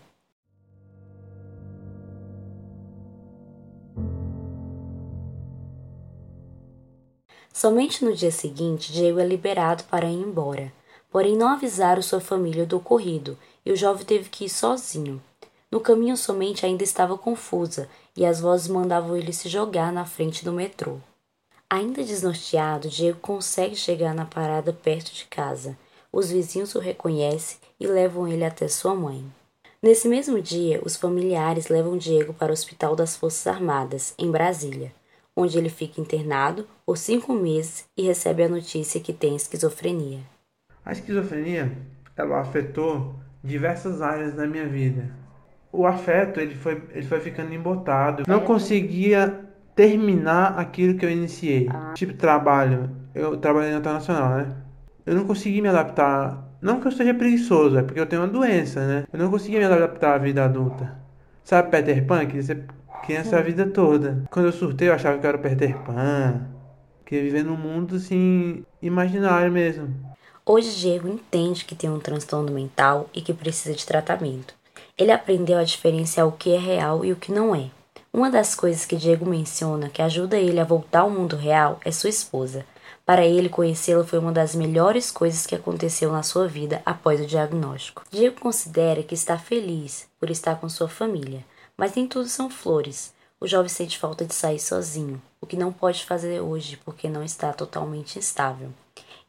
Somente 7.53 8.03
no 8.03 8.15
dia 8.15 8.31
seguinte, 8.31 8.91
Diego 8.91 9.19
é 9.19 9.27
liberado 9.27 9.83
para 9.83 10.09
ir 10.09 10.19
embora. 10.19 10.73
Porém, 11.11 11.37
não 11.37 11.49
avisaram 11.49 12.01
sua 12.01 12.19
família 12.19 12.65
do 12.65 12.77
ocorrido 12.77 13.37
e 13.63 13.71
o 13.71 13.77
jovem 13.77 14.03
teve 14.03 14.29
que 14.29 14.45
ir 14.45 14.49
sozinho. 14.49 15.21
No 15.73 15.81
caminho, 15.81 16.15
somente 16.15 16.67
ainda 16.67 16.83
estava 16.83 17.17
confusa 17.17 17.89
e 18.15 18.23
as 18.23 18.39
vozes 18.39 18.67
mandavam 18.67 19.17
ele 19.17 19.33
se 19.33 19.49
jogar 19.49 19.91
na 19.91 20.05
frente 20.05 20.45
do 20.45 20.53
metrô. 20.53 20.99
Ainda 21.67 22.03
desnorteado, 22.03 22.87
Diego 22.87 23.17
consegue 23.19 23.75
chegar 23.75 24.13
na 24.13 24.23
parada 24.23 24.71
perto 24.71 25.11
de 25.11 25.25
casa. 25.25 25.75
Os 26.11 26.29
vizinhos 26.29 26.75
o 26.75 26.79
reconhecem 26.79 27.57
e 27.79 27.87
levam 27.87 28.27
ele 28.27 28.45
até 28.45 28.67
sua 28.67 28.93
mãe. 28.93 29.25
Nesse 29.81 30.07
mesmo 30.07 30.39
dia, 30.39 30.79
os 30.85 30.95
familiares 30.95 31.69
levam 31.69 31.97
Diego 31.97 32.35
para 32.35 32.51
o 32.51 32.53
Hospital 32.53 32.95
das 32.95 33.17
Forças 33.17 33.47
Armadas, 33.47 34.13
em 34.19 34.29
Brasília, 34.29 34.93
onde 35.35 35.57
ele 35.57 35.69
fica 35.69 35.99
internado 35.99 36.67
por 36.85 36.99
cinco 36.99 37.33
meses 37.33 37.85
e 37.97 38.03
recebe 38.03 38.43
a 38.43 38.47
notícia 38.47 39.01
que 39.01 39.11
tem 39.11 39.35
esquizofrenia. 39.35 40.19
A 40.85 40.91
esquizofrenia, 40.91 41.75
ela 42.15 42.41
afetou 42.41 43.15
diversas 43.43 44.03
áreas 44.03 44.35
da 44.35 44.45
minha 44.45 44.67
vida 44.67 45.22
o 45.73 45.87
afeto 45.87 46.39
ele 46.39 46.53
foi, 46.53 46.81
ele 46.91 47.05
foi 47.05 47.19
ficando 47.19 47.51
embotado. 47.51 48.23
Não 48.27 48.41
conseguia 48.41 49.41
terminar 49.75 50.59
aquilo 50.59 50.95
que 50.97 51.03
eu 51.03 51.09
iniciei. 51.09 51.67
Ah. 51.69 51.93
Tipo, 51.95 52.13
trabalho. 52.13 52.91
Eu 53.13 53.35
trabalhei 53.37 53.71
na 53.71 53.79
internacional, 53.79 54.37
né? 54.37 54.55
Eu 55.03 55.15
não 55.15 55.25
consegui 55.25 55.61
me 55.61 55.67
adaptar. 55.67 56.47
Não 56.61 56.79
que 56.79 56.87
eu 56.87 56.91
seja 56.91 57.13
preguiçoso, 57.13 57.77
é 57.77 57.81
porque 57.81 57.99
eu 57.99 58.05
tenho 58.05 58.21
uma 58.21 58.27
doença, 58.27 58.85
né? 58.85 59.03
Eu 59.11 59.19
não 59.19 59.31
conseguia 59.31 59.59
me 59.59 59.65
adaptar 59.65 60.13
à 60.13 60.17
vida 60.19 60.45
adulta. 60.45 60.95
Sabe 61.43 61.71
Peter 61.71 62.05
Pan? 62.05 62.25
Que 62.25 62.41
você 62.41 62.63
criança 63.03 63.37
a 63.37 63.41
vida 63.41 63.65
toda. 63.65 64.23
Quando 64.29 64.45
eu 64.45 64.53
surtei, 64.53 64.87
eu 64.87 64.93
achava 64.93 65.17
que 65.17 65.25
eu 65.25 65.29
era 65.29 65.37
Peter 65.37 65.77
Pan. 65.79 66.47
Queria 67.05 67.23
viver 67.23 67.43
num 67.43 67.57
mundo 67.57 67.95
assim, 67.95 68.63
imaginário 68.81 69.51
mesmo. 69.51 69.93
Hoje 70.45 70.75
Diego 70.79 71.07
entende 71.07 71.65
que 71.65 71.75
tem 71.75 71.89
um 71.89 71.99
transtorno 71.99 72.51
mental 72.51 73.09
e 73.13 73.21
que 73.21 73.33
precisa 73.33 73.75
de 73.75 73.85
tratamento. 73.85 74.53
Ele 74.95 75.11
aprendeu 75.11 75.57
a 75.57 75.63
diferenciar 75.63 76.27
o 76.27 76.31
que 76.31 76.53
é 76.53 76.59
real 76.59 77.03
e 77.03 77.11
o 77.11 77.15
que 77.15 77.31
não 77.31 77.55
é. 77.55 77.71
Uma 78.13 78.29
das 78.29 78.53
coisas 78.53 78.85
que 78.85 78.95
Diego 78.95 79.25
menciona 79.25 79.89
que 79.89 80.03
ajuda 80.03 80.37
ele 80.37 80.59
a 80.59 80.63
voltar 80.63 80.99
ao 80.99 81.09
mundo 81.09 81.35
real 81.35 81.79
é 81.83 81.91
sua 81.91 82.11
esposa. 82.11 82.63
Para 83.03 83.25
ele, 83.25 83.49
conhecê-la 83.49 84.03
foi 84.03 84.19
uma 84.19 84.31
das 84.31 84.53
melhores 84.53 85.09
coisas 85.09 85.47
que 85.47 85.55
aconteceu 85.55 86.11
na 86.11 86.21
sua 86.21 86.47
vida 86.47 86.79
após 86.85 87.19
o 87.19 87.25
diagnóstico. 87.25 88.03
Diego 88.11 88.39
considera 88.39 89.01
que 89.01 89.15
está 89.15 89.35
feliz 89.35 90.07
por 90.19 90.29
estar 90.29 90.57
com 90.57 90.69
sua 90.69 90.87
família, 90.87 91.43
mas 91.75 91.95
nem 91.95 92.07
tudo 92.07 92.29
são 92.29 92.47
flores. 92.47 93.11
O 93.41 93.47
jovem 93.47 93.69
sente 93.69 93.97
falta 93.97 94.23
de 94.23 94.35
sair 94.35 94.59
sozinho, 94.59 95.19
o 95.41 95.47
que 95.47 95.57
não 95.57 95.73
pode 95.73 96.05
fazer 96.05 96.39
hoje 96.39 96.79
porque 96.85 97.09
não 97.09 97.23
está 97.23 97.51
totalmente 97.51 98.19
estável. 98.19 98.69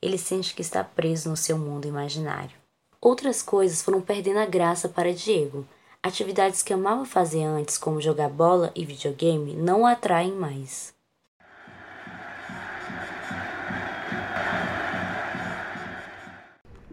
Ele 0.00 0.18
sente 0.18 0.54
que 0.54 0.60
está 0.62 0.84
preso 0.84 1.30
no 1.30 1.36
seu 1.38 1.56
mundo 1.56 1.88
imaginário. 1.88 2.63
Outras 3.04 3.42
coisas 3.42 3.82
foram 3.82 4.00
perdendo 4.00 4.38
a 4.38 4.46
graça 4.46 4.88
para 4.88 5.12
Diego. 5.12 5.66
Atividades 6.02 6.62
que 6.62 6.72
amava 6.72 7.04
fazer 7.04 7.44
antes, 7.44 7.76
como 7.76 8.00
jogar 8.00 8.30
bola 8.30 8.72
e 8.74 8.82
videogame, 8.82 9.52
não 9.54 9.82
o 9.82 9.86
atraem 9.86 10.32
mais. 10.32 10.94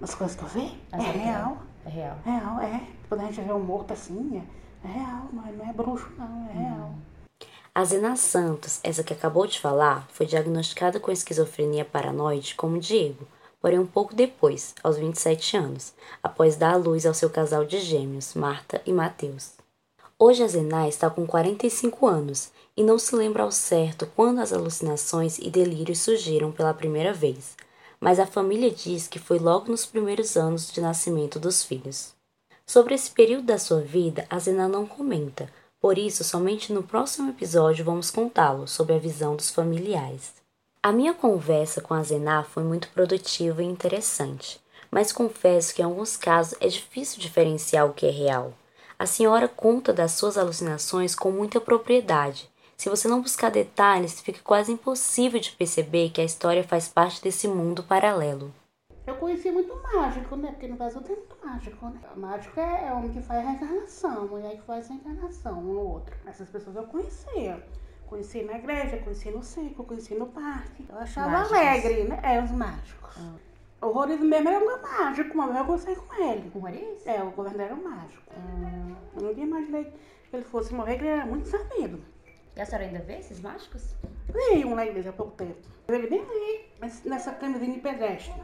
As 0.01 0.13
coisas 0.13 0.35
que 0.35 0.43
eu 0.43 0.49
vi 0.49 0.77
é 0.91 0.97
As 0.97 1.05
que 1.05 1.17
real. 1.17 1.57
É 1.85 1.89
real. 1.89 2.17
Real, 2.25 2.59
é. 2.59 2.87
Quando 3.07 3.21
a 3.21 3.25
gente 3.27 3.39
vê 3.39 3.53
um 3.53 3.63
morto 3.63 3.93
assim, 3.93 4.43
é, 4.83 4.89
é 4.89 4.91
real, 4.91 5.29
não 5.31 5.47
é, 5.47 5.51
não 5.53 5.69
é 5.69 5.71
bruxo, 5.71 6.11
não, 6.17 6.49
é 6.49 6.51
real. 6.51 6.93
A 7.73 7.85
Zena 7.85 8.17
Santos, 8.17 8.81
essa 8.83 9.01
que 9.01 9.13
acabou 9.13 9.47
de 9.47 9.61
falar, 9.61 10.05
foi 10.09 10.25
diagnosticada 10.25 10.99
com 10.99 11.09
esquizofrenia 11.09 11.85
paranoide 11.85 12.53
como 12.55 12.77
Diego, 12.77 13.25
porém 13.61 13.79
um 13.79 13.85
pouco 13.85 14.15
depois, 14.15 14.73
aos 14.83 14.97
27 14.97 15.55
anos, 15.55 15.93
após 16.21 16.55
dar 16.55 16.73
à 16.73 16.75
luz 16.75 17.05
ao 17.05 17.13
seu 17.13 17.29
casal 17.29 17.63
de 17.63 17.79
gêmeos, 17.79 18.33
Marta 18.33 18.81
e 18.85 18.91
Mateus. 18.91 19.51
Hoje 20.17 20.43
a 20.43 20.47
Zena 20.47 20.87
está 20.87 21.09
com 21.09 21.25
45 21.25 22.07
anos 22.07 22.51
e 22.75 22.83
não 22.83 22.97
se 22.97 23.15
lembra 23.15 23.43
ao 23.43 23.51
certo 23.51 24.07
quando 24.15 24.39
as 24.39 24.51
alucinações 24.51 25.37
e 25.37 25.49
delírios 25.49 25.99
surgiram 25.99 26.51
pela 26.51 26.73
primeira 26.73 27.13
vez, 27.13 27.55
mas 27.99 28.19
a 28.19 28.25
família 28.25 28.71
diz 28.71 29.07
que 29.07 29.19
foi 29.19 29.39
logo 29.39 29.69
nos 29.69 29.85
primeiros 29.85 30.35
anos 30.35 30.71
de 30.71 30.81
nascimento 30.81 31.39
dos 31.39 31.63
filhos. 31.63 32.13
Sobre 32.65 32.95
esse 32.95 33.11
período 33.11 33.43
da 33.43 33.57
sua 33.57 33.81
vida, 33.81 34.25
a 34.29 34.39
Zena 34.39 34.67
não 34.67 34.85
comenta, 34.85 35.49
por 35.81 35.97
isso, 35.97 36.23
somente 36.23 36.71
no 36.71 36.83
próximo 36.83 37.31
episódio 37.31 37.83
vamos 37.83 38.11
contá-lo 38.11 38.67
sobre 38.67 38.93
a 38.93 38.99
visão 38.99 39.35
dos 39.35 39.49
familiares. 39.49 40.40
A 40.83 40.91
minha 40.91 41.13
conversa 41.13 41.79
com 41.79 41.93
a 41.93 42.01
Zená 42.01 42.43
foi 42.43 42.63
muito 42.63 42.89
produtiva 42.89 43.61
e 43.61 43.67
interessante, 43.67 44.59
mas 44.89 45.13
confesso 45.13 45.75
que 45.75 45.81
em 45.83 45.85
alguns 45.85 46.17
casos 46.17 46.57
é 46.59 46.67
difícil 46.67 47.21
diferenciar 47.21 47.85
o 47.85 47.93
que 47.93 48.07
é 48.07 48.09
real. 48.09 48.51
A 48.97 49.05
senhora 49.05 49.47
conta 49.47 49.93
das 49.93 50.13
suas 50.13 50.39
alucinações 50.39 51.13
com 51.13 51.29
muita 51.29 51.61
propriedade. 51.61 52.49
Se 52.75 52.89
você 52.89 53.07
não 53.07 53.21
buscar 53.21 53.51
detalhes, 53.51 54.21
fica 54.21 54.39
quase 54.43 54.71
impossível 54.71 55.39
de 55.39 55.51
perceber 55.51 56.09
que 56.09 56.19
a 56.19 56.25
história 56.25 56.63
faz 56.63 56.87
parte 56.87 57.21
desse 57.21 57.47
mundo 57.47 57.83
paralelo. 57.83 58.51
Eu 59.05 59.17
conheci 59.17 59.51
muito 59.51 59.79
mágico, 59.83 60.35
né? 60.35 60.49
Porque 60.49 60.67
no 60.67 60.77
Brasil 60.77 61.01
tem 61.01 61.15
muito 61.15 61.35
mágico, 61.45 61.85
né? 61.89 62.01
Mágico 62.15 62.59
é, 62.59 62.87
é 62.87 62.91
homem 62.91 63.11
que 63.11 63.21
faz 63.21 63.45
reencarnação, 63.45 64.27
mulher 64.27 64.55
que 64.55 64.63
faz 64.63 64.87
reencarnação, 64.87 65.59
um 65.59 65.77
ou 65.77 65.89
outro. 65.89 66.15
Essas 66.25 66.49
pessoas 66.49 66.75
eu 66.75 66.83
conhecia. 66.85 67.63
Conheci 68.11 68.43
na 68.43 68.57
igreja, 68.57 68.97
conheci 68.97 69.31
no 69.31 69.41
circo, 69.41 69.85
conheci 69.85 70.13
no 70.15 70.27
parque. 70.27 70.85
Eu 70.89 70.97
achava 70.97 71.29
Mágicos. 71.29 71.57
alegre, 71.57 72.03
né? 72.03 72.19
É, 72.21 72.43
os 72.43 72.51
mágicos. 72.51 73.15
O 73.81 73.87
Roriz 73.87 74.19
mesmo 74.19 74.49
era 74.49 74.59
um 74.59 74.81
mágico, 74.81 75.33
uma 75.33 75.47
vez 75.47 75.57
eu 75.59 75.65
conversei 75.65 75.95
com 75.95 76.21
ele. 76.21 76.51
O 76.53 76.59
Roriz? 76.59 77.07
É, 77.07 77.23
o 77.23 77.31
governador 77.31 77.67
era 77.67 77.73
um 77.73 77.81
mágico. 77.81 78.21
Eu 79.15 79.21
nunca 79.21 79.39
imaginei 79.39 79.85
que 80.29 80.35
ele 80.35 80.43
fosse 80.43 80.73
morrer, 80.73 80.97
que 80.97 81.03
ele 81.03 81.07
era 81.07 81.25
muito 81.25 81.47
sabido. 81.47 82.03
E 82.53 82.59
a 82.59 82.65
senhora 82.65 82.85
ainda 82.85 82.99
vê 82.99 83.13
esses 83.13 83.39
mágicos? 83.39 83.95
Vi 84.27 84.65
um 84.65 84.75
na 84.75 84.85
igreja 84.85 85.11
há 85.11 85.13
pouco 85.13 85.31
tempo. 85.31 85.65
Ele 85.87 86.07
bem 86.07 86.19
ali, 86.19 86.65
mas 86.81 87.05
nessa 87.05 87.31
camisinha 87.31 87.75
de 87.75 87.79
pedestre, 87.79 88.43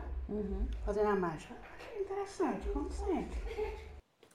fazendo 0.85 1.09
a 1.09 1.15
mágica. 1.17 1.53
Achei 1.77 2.03
interessante, 2.03 2.69
como 2.69 2.89
sempre. 2.89 3.37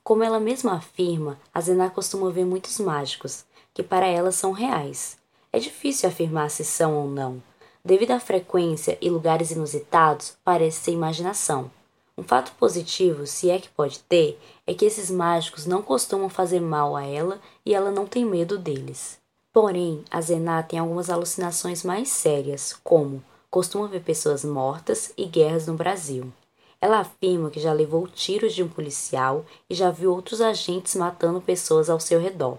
Como 0.04 0.22
ela 0.22 0.38
mesma 0.38 0.74
afirma, 0.76 1.38
a 1.54 1.60
Zená 1.62 1.88
costuma 1.88 2.30
ver 2.30 2.44
muitos 2.44 2.78
mágicos, 2.78 3.46
que 3.72 3.82
para 3.82 4.06
ela 4.06 4.30
são 4.30 4.52
reais. 4.52 5.21
É 5.52 5.58
difícil 5.58 6.08
afirmar 6.08 6.50
se 6.50 6.64
são 6.64 6.96
ou 6.96 7.06
não. 7.06 7.42
Devido 7.84 8.12
à 8.12 8.20
frequência 8.20 8.96
e 9.00 9.10
lugares 9.10 9.50
inusitados, 9.50 10.34
parece 10.42 10.80
ser 10.80 10.92
imaginação. 10.92 11.70
Um 12.16 12.22
fato 12.22 12.52
positivo, 12.52 13.26
se 13.26 13.50
é 13.50 13.58
que 13.58 13.68
pode 13.68 13.98
ter, 14.00 14.38
é 14.66 14.72
que 14.72 14.84
esses 14.84 15.10
mágicos 15.10 15.66
não 15.66 15.82
costumam 15.82 16.28
fazer 16.28 16.60
mal 16.60 16.96
a 16.96 17.04
ela 17.04 17.40
e 17.66 17.74
ela 17.74 17.90
não 17.90 18.06
tem 18.06 18.24
medo 18.24 18.56
deles. 18.56 19.18
Porém, 19.52 20.02
a 20.10 20.20
Zená 20.20 20.62
tem 20.62 20.78
algumas 20.78 21.10
alucinações 21.10 21.82
mais 21.82 22.08
sérias, 22.08 22.78
como 22.82 23.22
costuma 23.50 23.86
ver 23.86 24.00
pessoas 24.00 24.44
mortas 24.44 25.12
e 25.16 25.26
guerras 25.26 25.66
no 25.66 25.74
Brasil. 25.74 26.32
Ela 26.80 27.00
afirma 27.00 27.50
que 27.50 27.60
já 27.60 27.72
levou 27.72 28.08
tiros 28.08 28.54
de 28.54 28.62
um 28.62 28.68
policial 28.68 29.44
e 29.68 29.74
já 29.74 29.90
viu 29.90 30.14
outros 30.14 30.40
agentes 30.40 30.96
matando 30.96 31.40
pessoas 31.40 31.90
ao 31.90 32.00
seu 32.00 32.18
redor. 32.18 32.58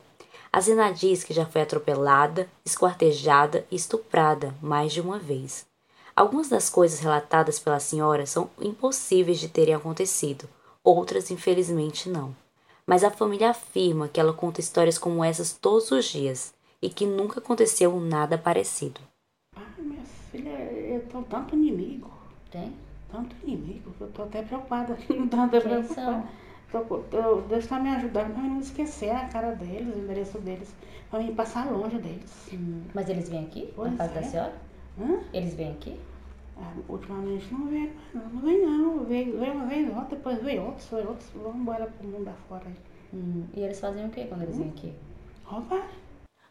A 0.56 0.62
Zena 0.62 0.92
diz 0.92 1.24
que 1.24 1.34
já 1.34 1.48
foi 1.48 1.64
atropelada, 1.64 2.48
esquartejada 2.64 3.66
e 3.72 3.76
estuprada 3.76 4.54
mais 4.62 4.94
de 4.94 5.02
uma 5.02 5.18
vez. 5.18 5.66
Algumas 6.16 6.48
das 6.48 6.70
coisas 6.70 7.00
relatadas 7.00 7.58
pela 7.58 7.80
senhora 7.80 8.28
são 8.28 8.52
impossíveis 8.62 9.40
de 9.40 9.50
terem 9.50 9.74
acontecido, 9.74 10.48
outras, 10.84 11.32
infelizmente, 11.32 12.08
não. 12.08 12.36
Mas 12.86 13.04
a 13.04 13.10
família 13.10 13.50
afirma 13.50 14.08
que 14.08 14.20
ela 14.20 14.32
conta 14.32 14.60
histórias 14.60 15.00
como 15.00 15.24
essas 15.24 15.54
todos 15.54 15.90
os 15.90 16.06
dias 16.06 16.54
e 16.80 16.88
que 16.88 17.08
nunca 17.08 17.40
aconteceu 17.40 18.00
nada 18.00 18.38
parecido. 18.38 19.02
Ai, 19.56 19.64
minha 19.80 20.06
filha, 20.30 20.50
eu 20.50 21.02
tô 21.08 21.24
tanto 21.24 21.56
inimigo, 21.56 22.12
Tem? 22.52 22.72
tanto 23.12 23.36
inimigo, 23.42 23.92
que 23.98 24.02
eu 24.02 24.12
tô 24.12 24.22
até 24.22 24.44
preocupada. 24.44 24.96
Tô 25.32 25.38
até 25.38 25.60
Quem 25.60 25.70
preocupada. 25.70 26.12
são? 26.12 26.43
Tô, 26.82 27.42
Deus 27.48 27.68
tá 27.68 27.80
me 27.80 27.90
ajudando 27.90 28.36
mim 28.36 28.50
não 28.50 28.60
esquecer 28.60 29.12
a 29.12 29.28
cara 29.30 29.52
deles, 29.52 29.96
o 29.96 30.00
endereço 30.00 30.40
deles, 30.40 30.74
pra 31.08 31.20
mim 31.20 31.36
passar 31.36 31.72
longe 31.72 31.98
deles. 32.00 32.50
Mas 32.96 33.08
eles 33.10 33.30
vêm 33.30 33.46
aqui? 33.46 33.72
Pois 33.76 33.92
na 33.92 33.98
casa 34.00 34.12
é. 34.12 34.16
da 34.16 34.28
senhora? 34.28 34.54
Hã? 35.00 35.20
Eles 35.32 35.54
vêm 35.54 35.72
aqui? 35.72 36.00
Ah, 36.58 36.74
ultimamente 36.90 37.54
não 37.54 37.68
veio, 37.68 37.92
não, 38.14 38.30
não 38.30 38.42
vem 38.42 38.66
não. 38.66 39.04
Veio, 39.06 39.40
veio 39.40 39.54
uma 39.54 39.66
vez, 39.68 39.88
outra, 39.90 40.16
depois 40.16 40.42
veio 40.42 40.64
outros, 40.64 40.88
veio 40.90 41.10
outros, 41.10 41.30
vamos 41.36 41.58
embora 41.58 41.86
pro 41.86 42.08
mundo 42.08 42.28
afora 42.28 42.64
aí. 42.66 42.76
E 43.54 43.60
eles 43.60 43.80
fazem 43.80 44.08
o 44.08 44.10
que 44.10 44.26
quando 44.26 44.42
eles 44.42 44.58
vêm 44.58 44.70
aqui? 44.70 44.94
Roubar. 45.46 45.88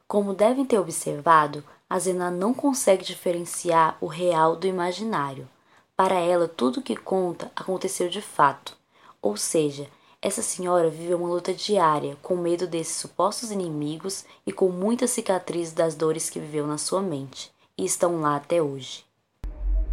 Como 0.06 0.34
devem 0.34 0.64
ter 0.64 0.78
observado, 0.78 1.64
a 1.90 1.98
Zena 1.98 2.30
não 2.30 2.54
consegue 2.54 3.04
diferenciar 3.04 3.96
o 4.00 4.06
real 4.06 4.54
do 4.54 4.68
imaginário. 4.68 5.48
Para 5.96 6.14
ela, 6.14 6.46
tudo 6.46 6.82
que 6.82 6.94
conta 6.94 7.50
aconteceu 7.56 8.08
de 8.08 8.22
fato. 8.22 8.76
Ou 9.20 9.36
seja, 9.36 9.88
essa 10.22 10.40
senhora 10.40 10.88
vive 10.88 11.14
uma 11.14 11.28
luta 11.28 11.52
diária 11.52 12.16
com 12.22 12.36
medo 12.36 12.64
desses 12.68 12.94
supostos 12.94 13.50
inimigos 13.50 14.24
e 14.46 14.52
com 14.52 14.68
muitas 14.68 15.10
cicatrizes 15.10 15.74
das 15.74 15.96
dores 15.96 16.30
que 16.30 16.38
viveu 16.38 16.64
na 16.64 16.78
sua 16.78 17.02
mente, 17.02 17.52
e 17.76 17.84
estão 17.84 18.20
lá 18.20 18.36
até 18.36 18.62
hoje. 18.62 19.04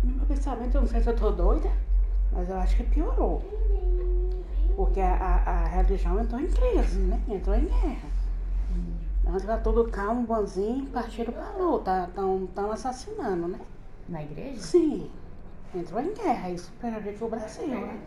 No 0.03 0.17
meu 0.17 0.27
pensamento, 0.27 0.75
eu 0.75 0.81
não 0.81 0.87
sei 0.87 1.01
se 1.01 1.09
eu 1.09 1.15
tô 1.15 1.31
doida, 1.31 1.71
mas 2.31 2.47
eu 2.47 2.57
acho 2.57 2.77
que 2.77 2.83
piorou. 2.83 3.41
Porque 4.75 5.01
a, 5.01 5.15
a, 5.15 5.63
a 5.63 5.67
religião 5.67 6.19
entrou 6.19 6.39
em 6.39 6.47
crise, 6.47 6.99
né? 6.99 7.19
Entrou 7.27 7.55
em 7.55 7.65
guerra. 7.65 8.09
Antes 9.25 9.43
era 9.45 9.57
tudo 9.57 9.89
calmo, 9.89 10.27
bonzinho, 10.27 10.85
partiram 10.87 11.33
pra 11.33 11.49
luta, 11.57 12.05
estão 12.07 12.47
tão 12.53 12.71
assassinando, 12.71 13.47
né? 13.47 13.59
Na 14.07 14.21
igreja? 14.21 14.61
Sim, 14.61 15.09
entrou 15.73 15.99
em 15.99 16.13
guerra, 16.13 16.51
isso 16.51 16.71
prejudicou 16.79 17.27
o 17.27 17.31
Brasil, 17.31 17.67
né? 17.67 17.99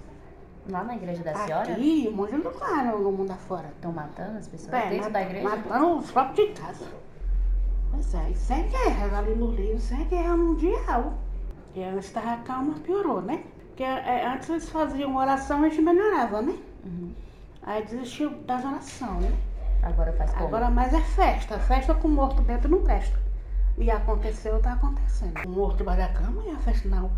Lá 0.69 0.85
na 0.85 0.95
igreja 0.95 1.23
da 1.25 1.33
Aqui, 1.33 2.09
um 2.09 2.16
monte 2.16 2.31
de 2.37 2.42
lugar 2.42 2.85
no, 2.85 3.11
mundo 3.11 3.33
afora. 3.33 3.69
Estão 3.75 3.92
matando 3.92 4.38
as 4.38 4.47
pessoas 4.47 4.73
É, 4.73 5.00
mat- 5.00 5.42
Matando 5.42 5.99
os 5.99 6.11
próprios 6.11 6.49
de 6.49 6.61
casa. 6.61 6.87
Pois 7.90 8.14
é, 8.14 8.31
isso 8.31 8.52
é 8.52 8.62
guerra, 8.62 9.19
ali 9.19 9.35
no 9.35 9.50
livro, 9.50 9.76
isso 9.76 9.92
é 9.92 10.04
guerra 10.04 10.37
mundial. 10.37 11.14
E 11.75 11.83
antes 11.83 12.07
estava 12.07 12.37
calma, 12.42 12.75
piorou, 12.75 13.21
né? 13.21 13.42
Porque 13.69 13.83
é, 13.83 14.26
antes 14.26 14.49
eles 14.50 14.69
faziam 14.69 15.16
oração 15.16 15.62
e 15.62 15.66
a 15.66 15.69
gente 15.69 15.83
melhorava, 15.83 16.40
né? 16.42 16.57
Aí 17.64 17.83
desistiu 17.85 18.31
das 18.42 18.64
orações, 18.64 19.23
né? 19.23 19.33
Agora 19.83 20.12
faz 20.12 20.33
Agora 20.37 20.71
mais 20.71 20.95
é 20.95 21.00
festa. 21.00 21.59
Festa 21.59 21.92
com 21.95 22.09
morto 22.09 22.40
dentro 22.42 22.69
não 22.71 22.83
presta. 22.83 23.19
E 23.76 23.90
aconteceu, 23.90 24.61
tá 24.61 24.75
acontecendo. 24.75 25.45
O 25.47 25.50
morto 25.50 25.78
debaixo 25.78 26.02
da 26.02 26.09
cama 26.09 26.42
e 26.45 26.50
a 26.50 26.59
festa 26.59 26.88
na 26.88 27.00
rua. 27.00 27.11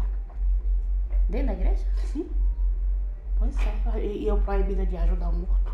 Dentro 1.29 1.49
da 1.49 1.53
igreja? 1.53 1.85
Sim. 2.13 2.29
Pois 3.39 3.57
é. 3.59 4.05
E 4.05 4.27
eu 4.27 4.39
proibida 4.39 4.87
de 4.87 4.97
ajudar 4.97 5.29
o 5.29 5.33
morto. 5.33 5.73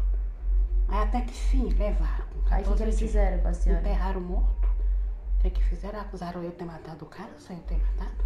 Aí 0.89 1.03
até 1.03 1.21
que 1.21 1.33
fim 1.33 1.69
levaram. 1.75 2.25
Aí 2.51 2.63
o 2.63 2.65
que, 2.65 2.73
que 2.73 2.79
14 2.79 2.83
eles 2.83 2.99
fizeram 2.99 3.39
com 3.39 3.49
a 3.49 3.55
senhora? 3.55 3.81
Enterraram 3.81 4.21
o 4.21 4.25
morto. 4.25 4.69
O 5.39 5.43
que, 5.43 5.49
é 5.49 5.51
que 5.51 5.63
fizeram? 5.65 6.01
Acusaram 6.01 6.43
eu 6.43 6.51
de 6.51 6.57
ter 6.57 6.65
matado 6.65 7.05
o 7.05 7.09
cara 7.09 7.31
sem 7.39 7.57
eu 7.57 7.63
ter 7.63 7.79
matado. 7.79 8.25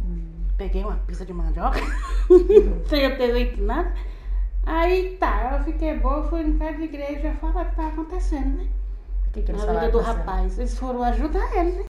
Hum. 0.00 0.44
Peguei 0.56 0.84
uma 0.84 0.96
pizza 0.96 1.26
de 1.26 1.32
mandioca, 1.32 1.80
sem 2.88 3.02
eu 3.02 3.18
ter 3.18 3.32
feito 3.32 3.62
nada. 3.62 3.92
Aí 4.66 5.16
tá, 5.18 5.58
eu 5.58 5.64
fiquei 5.64 5.98
boa, 5.98 6.28
fui 6.28 6.42
em 6.42 6.56
casa 6.56 6.78
de 6.78 6.84
igreja 6.84 7.34
falar 7.34 7.66
o 7.66 7.70
que 7.70 7.76
tá 7.76 7.88
acontecendo, 7.88 8.56
né? 8.58 8.68
O 9.26 9.30
que, 9.32 9.42
que 9.42 9.50
eles 9.50 9.64
Na 9.64 9.72
vida 9.74 9.90
do 9.90 10.00
rapaz. 10.00 10.58
Eles 10.58 10.78
foram 10.78 11.02
ajudar 11.02 11.54
ele, 11.56 11.72
né? 11.72 11.84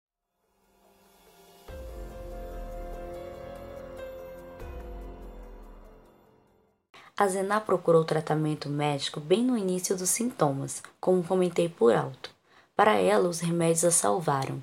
A 7.20 7.28
Zená 7.28 7.60
procurou 7.60 8.02
tratamento 8.02 8.70
médico 8.70 9.20
bem 9.20 9.44
no 9.44 9.54
início 9.54 9.94
dos 9.94 10.08
sintomas, 10.08 10.82
como 10.98 11.22
comentei 11.22 11.68
por 11.68 11.94
alto. 11.94 12.30
Para 12.74 12.94
ela, 12.94 13.28
os 13.28 13.40
remédios 13.40 13.84
a 13.84 13.90
salvaram. 13.90 14.62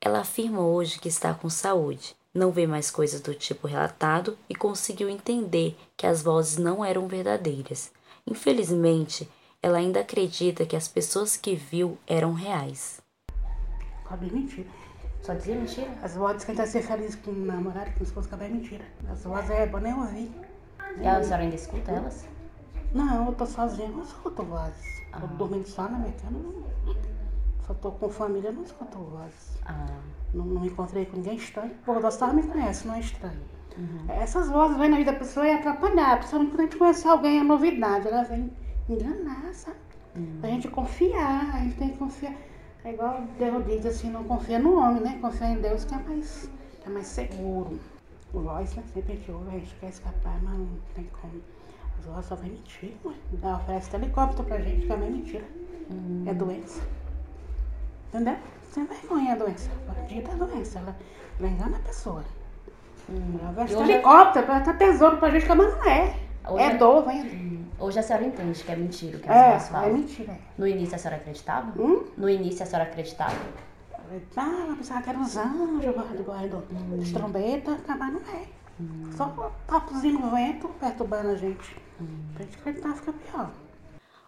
Ela 0.00 0.20
afirma 0.20 0.60
hoje 0.60 1.00
que 1.00 1.08
está 1.08 1.34
com 1.34 1.50
saúde, 1.50 2.14
não 2.32 2.52
vê 2.52 2.68
mais 2.68 2.88
coisas 2.88 3.20
do 3.20 3.34
tipo 3.34 3.66
relatado 3.66 4.38
e 4.48 4.54
conseguiu 4.54 5.08
entender 5.08 5.76
que 5.96 6.06
as 6.06 6.22
vozes 6.22 6.56
não 6.56 6.84
eram 6.84 7.08
verdadeiras. 7.08 7.90
Infelizmente, 8.24 9.28
ela 9.60 9.78
ainda 9.78 10.02
acredita 10.02 10.64
que 10.64 10.76
as 10.76 10.86
pessoas 10.86 11.36
que 11.36 11.56
viu 11.56 11.98
eram 12.06 12.32
reais. 12.32 13.00
Acabei 14.04 14.30
mentira. 14.30 14.68
Só 15.20 15.34
dizia 15.34 15.56
mentira? 15.56 15.90
As 16.00 16.14
vozes 16.14 16.44
que 16.44 16.52
a 16.52 16.64
ser 16.64 16.82
feliz 16.82 17.16
com 17.16 17.32
o 17.32 17.34
namorado, 17.34 17.90
com 17.94 18.00
o 18.00 18.02
esposo, 18.04 18.28
acabei 18.28 18.50
mentira. 18.50 18.84
As 19.10 19.24
vozes 19.24 19.50
é 19.50 19.66
bom 19.66 19.78
nem 19.78 19.92
ouvir. 19.92 20.30
E 21.00 21.06
a 21.06 21.22
senhora 21.22 21.42
ainda 21.42 21.56
escuta 21.56 21.90
elas? 21.90 22.26
Não, 22.94 23.26
eu 23.26 23.32
tô 23.32 23.46
sozinha, 23.46 23.88
não 23.88 24.02
escuto 24.02 24.42
vozes. 24.42 25.02
Ah. 25.12 25.20
Tô 25.20 25.26
dormindo 25.28 25.66
só 25.66 25.82
na 25.84 25.98
minha 25.98 26.12
cama, 26.12 26.38
não. 26.38 26.94
Só 27.66 27.74
tô 27.74 27.92
com 27.92 28.08
família, 28.08 28.52
não 28.52 28.62
escuto 28.62 28.98
vozes. 28.98 29.58
Ah. 29.64 29.86
Não, 30.34 30.44
não 30.44 30.64
encontrei 30.64 31.06
com 31.06 31.16
ninguém 31.16 31.36
estranho. 31.36 31.72
O 31.86 32.00
Gostavo 32.00 32.34
me 32.34 32.42
conhece, 32.42 32.86
não 32.86 32.94
é 32.94 33.00
estranho. 33.00 33.40
Uhum. 33.76 34.04
Essas 34.10 34.50
vozes 34.50 34.76
vêm 34.76 34.90
na 34.90 34.96
vida 34.98 35.12
da 35.12 35.18
pessoa 35.18 35.46
e 35.46 35.52
atrapalhar. 35.52 36.18
Principalmente 36.18 36.50
quando 36.50 36.60
a 36.60 36.64
gente 36.64 36.76
conhece 36.76 37.08
alguém, 37.08 37.40
é 37.40 37.42
novidade. 37.42 38.08
Ela 38.08 38.24
vem 38.24 38.52
enganar, 38.88 39.54
sabe? 39.54 39.76
Uhum. 40.14 40.40
A 40.42 40.46
gente 40.46 40.68
confiar, 40.68 41.54
a 41.54 41.58
gente 41.60 41.76
tem 41.76 41.90
que 41.90 41.98
confiar. 41.98 42.34
É 42.84 42.92
igual 42.92 43.22
Deus 43.38 43.64
diz 43.64 43.86
assim, 43.86 44.10
não 44.10 44.24
confia 44.24 44.58
no 44.58 44.76
homem, 44.76 45.02
né? 45.02 45.18
Confia 45.20 45.48
em 45.48 45.60
Deus 45.60 45.84
que 45.84 45.94
é 45.94 45.98
mais, 45.98 46.50
que 46.80 46.88
é 46.88 46.92
mais 46.92 47.06
seguro. 47.06 47.78
O 48.34 48.40
né? 48.40 48.64
Sempre 48.66 49.12
a 49.12 49.16
gente 49.16 49.30
ouve, 49.30 49.48
a 49.48 49.58
gente 49.58 49.74
quer 49.74 49.88
escapar, 49.88 50.38
mas 50.42 50.58
não 50.58 50.68
tem 50.94 51.06
como. 51.20 51.34
Os 51.98 52.06
voz 52.06 52.24
só 52.24 52.34
vem 52.34 52.52
mentir, 52.52 52.94
ué. 53.04 53.14
Ela 53.42 53.56
oferece 53.56 53.94
helicóptero 53.94 54.44
pra 54.44 54.58
gente, 54.58 54.86
que 54.86 54.92
é 54.92 54.96
mentira. 54.96 55.44
Hum. 55.90 56.24
É 56.26 56.32
doença. 56.32 56.80
Entendeu? 58.08 58.36
Sem 58.70 58.86
vergonha 58.86 59.32
a 59.34 59.36
doença. 59.36 59.70
Bandida 59.86 60.30
é 60.30 60.34
doença. 60.34 60.78
Ela, 60.78 60.96
ela 61.38 61.48
engana 61.48 61.76
a 61.76 61.80
pessoa. 61.80 62.24
Hum. 63.10 63.38
Ela 63.40 63.50
oferece 63.50 63.76
hoje 63.76 63.92
helicóptero, 63.92 64.46
ela 64.46 64.60
tá 64.60 64.72
tesouro 64.72 65.18
pra 65.18 65.30
gente, 65.30 65.46
que 65.46 65.54
mas 65.54 65.76
não 65.76 65.84
é. 65.84 66.16
Hoje 66.48 66.64
é 66.64 66.76
dor, 66.76 67.04
vem. 67.04 67.22
Hum. 67.22 67.64
Hoje 67.78 67.98
a 67.98 68.02
senhora 68.02 68.24
entende 68.24 68.64
que 68.64 68.72
é 68.72 68.76
mentira 68.76 69.16
o 69.18 69.20
que 69.20 69.28
é, 69.28 69.54
as 69.54 69.68
falam. 69.68 69.88
É 69.88 69.92
mentira. 69.92 70.38
No 70.56 70.66
início 70.66 70.94
a 70.94 70.98
senhora 70.98 71.16
acreditava? 71.16 71.82
Hum? 71.82 72.04
No 72.16 72.30
início 72.30 72.62
a 72.62 72.66
senhora 72.66 72.88
acreditava? 72.88 73.36
Ah, 74.36 74.64
ela 74.66 74.76
pensava 74.76 75.02
que 75.02 75.10
era 75.10 75.20
os 75.20 75.36
anjos 75.36 75.80
debaixo 75.80 76.56
hum. 76.70 76.98
das 76.98 77.10
trombetas, 77.10 77.78
mas 77.86 78.12
não 78.12 78.20
é. 78.20 78.46
Hum. 78.80 79.10
Só 79.16 79.52
papozinho 79.66 80.18
no 80.18 80.30
vento 80.30 80.68
perturbando 80.80 81.28
a 81.28 81.34
gente. 81.34 81.76
Hum. 82.00 82.06
Pra 82.34 82.44
gente 82.44 82.58
acreditar 82.58 82.94
fica 82.94 83.12
pior. 83.12 83.50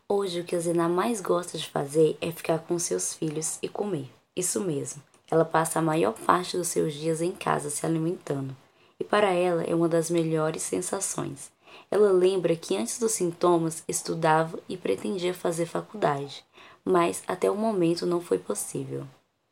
Hoje 0.09 0.41
o 0.41 0.45
que 0.45 0.57
a 0.57 0.61
Zena 0.61 0.89
mais 0.89 1.21
gosta 1.21 1.59
de 1.59 1.69
fazer 1.69 2.17
é 2.21 2.31
ficar 2.31 2.59
com 2.61 2.79
seus 2.79 3.15
filhos 3.15 3.59
e 3.63 3.69
comer. 3.69 4.11
Isso 4.35 4.61
mesmo. 4.61 5.03
Ela 5.31 5.45
passa 5.45 5.79
a 5.79 5.83
maior 5.83 6.13
parte 6.13 6.57
dos 6.57 6.69
seus 6.69 6.95
dias 6.95 7.21
em 7.21 7.33
casa 7.33 7.71
se 7.71 7.85
alimentando. 7.85 8.57
E 9.01 9.05
para 9.05 9.33
ela 9.33 9.65
é 9.65 9.75
uma 9.75 9.89
das 9.89 10.11
melhores 10.11 10.63
sensações. 10.63 11.51
Ela 11.91 12.13
lembra 12.13 12.57
que 12.57 12.77
antes 12.77 12.99
dos 12.99 13.13
sintomas 13.13 13.83
estudava 13.89 14.59
e 14.69 14.77
pretendia 14.77 15.35
fazer 15.35 15.67
faculdade, 15.67 16.45
mas 16.85 17.23
até 17.27 17.51
o 17.51 17.57
momento 17.57 18.07
não 18.07 18.21
foi 18.21 18.39
possível. 18.39 19.07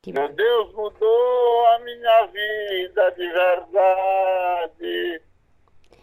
Meu 0.04 0.28
Deus 0.32 0.72
mudou 0.72 1.66
a 1.66 1.78
minha 1.78 2.26
vida 2.26 3.10
de 3.12 3.24
verdade. 3.30 5.22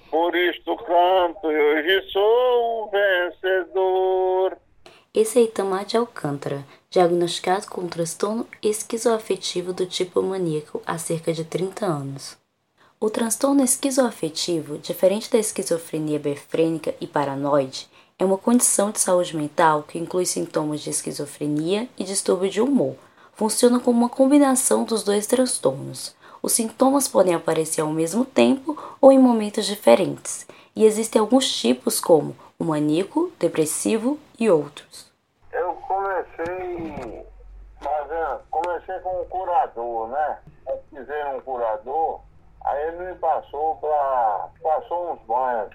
Por 0.09 0.33
isto 0.33 0.77
canto 0.77 1.51
e 1.51 1.59
hoje 1.59 2.09
sou 2.09 2.87
um 2.87 2.89
vencedor. 2.89 4.57
Esse 5.13 5.39
é 5.39 5.41
Itamar 5.41 5.83
de 5.83 5.97
Alcântara, 5.97 6.63
diagnosticado 6.89 7.67
com 7.67 7.89
transtorno 7.89 8.47
esquizoafetivo 8.63 9.73
do 9.73 9.85
tipo 9.85 10.21
maníaco 10.21 10.81
há 10.85 10.97
cerca 10.97 11.33
de 11.33 11.43
30 11.43 11.85
anos. 11.85 12.37
O 13.01 13.09
transtorno 13.09 13.61
esquizoafetivo, 13.61 14.77
diferente 14.77 15.29
da 15.29 15.39
esquizofrenia 15.39 16.19
befrênica 16.19 16.95
e 17.01 17.07
paranoide, 17.07 17.89
é 18.17 18.23
uma 18.23 18.37
condição 18.37 18.91
de 18.91 19.01
saúde 19.01 19.35
mental 19.35 19.83
que 19.83 19.99
inclui 19.99 20.25
sintomas 20.25 20.79
de 20.79 20.89
esquizofrenia 20.89 21.89
e 21.97 22.05
distúrbio 22.05 22.49
de 22.49 22.61
humor, 22.61 22.95
funciona 23.39 23.79
como 23.79 23.97
uma 23.97 24.09
combinação 24.09 24.83
dos 24.83 25.01
dois 25.01 25.25
transtornos. 25.25 26.13
Os 26.43 26.51
sintomas 26.51 27.07
podem 27.07 27.33
aparecer 27.33 27.79
ao 27.79 27.87
mesmo 27.87 28.25
tempo 28.25 28.77
ou 28.99 29.13
em 29.13 29.17
momentos 29.17 29.65
diferentes, 29.65 30.45
e 30.75 30.83
existem 30.83 31.21
alguns 31.21 31.49
tipos 31.49 32.01
como 32.01 32.35
o 32.59 32.65
maníaco, 32.65 33.31
depressivo 33.39 34.19
e 34.37 34.49
outros. 34.49 35.09
Eu 35.53 35.73
comecei 35.87 37.25
fazendo, 37.79 38.41
comecei 38.51 38.99
com 38.99 39.21
um 39.21 39.25
curador, 39.25 40.09
né? 40.09 40.39
Eu 40.67 40.83
fizer 40.89 41.25
um 41.27 41.39
curador, 41.39 42.19
aí 42.65 42.89
ele 42.89 43.05
me 43.05 43.15
passou 43.19 43.77
para 43.77 44.49
passou 44.61 45.13
uns 45.13 45.21
banhos, 45.21 45.71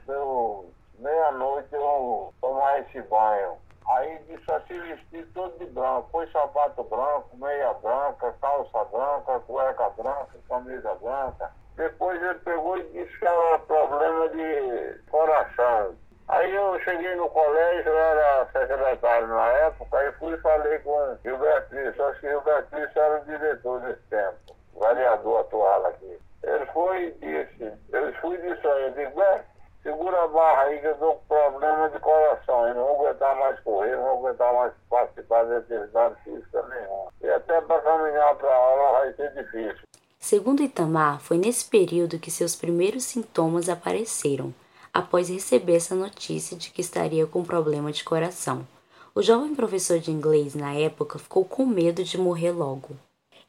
meia-noite 0.99 1.69
eu 1.73 2.31
tomar 2.43 2.81
esse 2.81 3.01
banho. 3.09 3.64
Aí 3.89 4.19
disse 4.27 4.51
assim, 4.51 4.81
vestir 4.81 5.27
todo 5.35 5.59
de 5.59 5.67
branco. 5.67 6.09
Foi 6.11 6.27
sapato 6.31 6.83
branco, 6.85 7.37
meia 7.37 7.73
branca, 7.75 8.35
calça 8.41 8.85
branca, 8.85 9.41
cueca 9.41 9.91
branca, 9.91 10.39
camisa 10.49 10.95
branca. 10.95 11.53
Depois 11.77 12.23
ele 12.23 12.39
pegou 12.41 12.79
e 12.79 12.85
disse 12.93 13.19
que 13.19 13.27
era 13.27 13.59
problema 13.59 14.29
de 14.31 15.01
coração. 15.11 15.97
Aí 16.29 16.55
eu 16.55 16.81
cheguei 16.81 17.15
no 17.17 17.29
colégio, 17.29 17.91
eu 17.91 17.99
era 17.99 18.47
secretário 18.47 19.27
na 19.27 19.47
época, 19.47 19.99
aí 19.99 20.11
fui 20.13 20.33
e 20.33 20.41
falei 20.41 20.79
com 20.79 21.19
Gilberto 21.23 21.75
só 21.97 22.13
que 22.13 22.29
Gilberto 22.29 22.77
era 22.77 23.21
o 23.21 23.25
diretor 23.27 23.81
desse 23.81 24.03
tempo, 24.09 24.57
vereador 24.81 25.41
atual 25.41 25.85
aqui. 25.87 26.19
Ele 26.43 26.67
foi 26.67 27.15
e 27.21 27.45
disse, 27.45 27.73
eu 27.93 28.13
fui 28.15 28.37
e 28.37 28.55
disse 28.55 28.67
a 28.67 28.81
ele, 28.81 28.95
Gilberto, 28.95 29.54
segura 29.85 30.25
a 30.25 30.29
barra 30.29 30.63
aí 30.63 30.81
que 30.81 30.87
eu 30.87 30.95
tô 30.97 31.15
com 31.15 31.27
problema 31.27 31.91
de 31.91 32.01
coração. 32.01 32.67
Eu 32.67 32.75
não 32.75 32.87
vou 32.87 33.07
aguentar 33.07 33.37
mais 33.39 33.61
correr, 33.61 33.95
não 33.97 34.03
vou 34.03 34.27
aguentar 34.27 34.53
mais 34.53 34.73
participar 34.91 35.45
de 35.45 35.55
atividade 35.55 36.15
física 36.25 36.63
nenhuma. 36.69 37.13
E 37.23 37.29
até 37.29 37.61
para 37.61 37.81
caminhar 37.83 38.35
para 38.35 38.53
aula 38.53 38.99
vai 38.99 39.13
ser 39.13 39.33
difícil. 39.35 39.87
Segundo 40.19 40.63
Itamar, 40.63 41.21
foi 41.21 41.37
nesse 41.37 41.67
período 41.67 42.19
que 42.19 42.31
seus 42.31 42.57
primeiros 42.57 43.05
sintomas 43.05 43.69
apareceram, 43.69 44.55
após 44.93 45.29
receber 45.29 45.77
essa 45.77 45.95
notícia 45.95 46.57
de 46.57 46.71
que 46.71 46.81
estaria 46.81 47.27
com 47.27 47.45
problema 47.45 47.93
de 47.93 48.03
coração. 48.03 48.67
O 49.15 49.23
jovem 49.23 49.55
professor 49.55 49.99
de 49.99 50.11
inglês 50.11 50.55
na 50.55 50.73
época 50.73 51.19
ficou 51.19 51.45
com 51.45 51.67
medo 51.67 52.03
de 52.03 52.17
morrer 52.19 52.53
logo. 52.53 52.97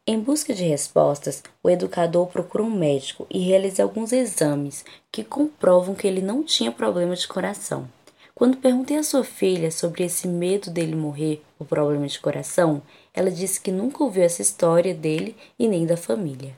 Em 0.07 0.19
busca 0.19 0.53
de 0.53 0.63
respostas, 0.63 1.41
o 1.63 1.69
educador 1.69 2.27
procura 2.27 2.63
um 2.63 2.69
médico 2.69 3.25
e 3.27 3.39
realiza 3.39 3.81
alguns 3.81 4.13
exames 4.13 4.85
que 5.11 5.23
comprovam 5.23 5.95
que 5.95 6.05
ele 6.05 6.21
não 6.21 6.43
tinha 6.43 6.71
problema 6.71 7.15
de 7.15 7.27
coração. 7.27 7.89
Quando 8.35 8.57
perguntei 8.57 8.97
à 8.97 9.03
sua 9.03 9.23
filha 9.23 9.71
sobre 9.71 10.03
esse 10.03 10.27
medo 10.27 10.69
dele 10.69 10.95
morrer 10.95 11.41
por 11.57 11.65
problema 11.65 12.05
de 12.05 12.19
coração, 12.19 12.83
ela 13.15 13.31
disse 13.31 13.59
que 13.59 13.71
nunca 13.71 14.03
ouviu 14.03 14.21
essa 14.21 14.43
história 14.43 14.93
dele 14.93 15.35
e 15.57 15.67
nem 15.67 15.87
da 15.87 15.97
família. 15.97 16.55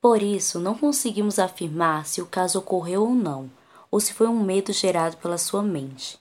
Por 0.00 0.20
isso, 0.20 0.58
não 0.58 0.74
conseguimos 0.74 1.38
afirmar 1.38 2.06
se 2.06 2.20
o 2.20 2.26
caso 2.26 2.58
ocorreu 2.58 3.02
ou 3.02 3.14
não, 3.14 3.48
ou 3.88 4.00
se 4.00 4.12
foi 4.12 4.26
um 4.26 4.42
medo 4.42 4.72
gerado 4.72 5.16
pela 5.18 5.38
sua 5.38 5.62
mente. 5.62 6.18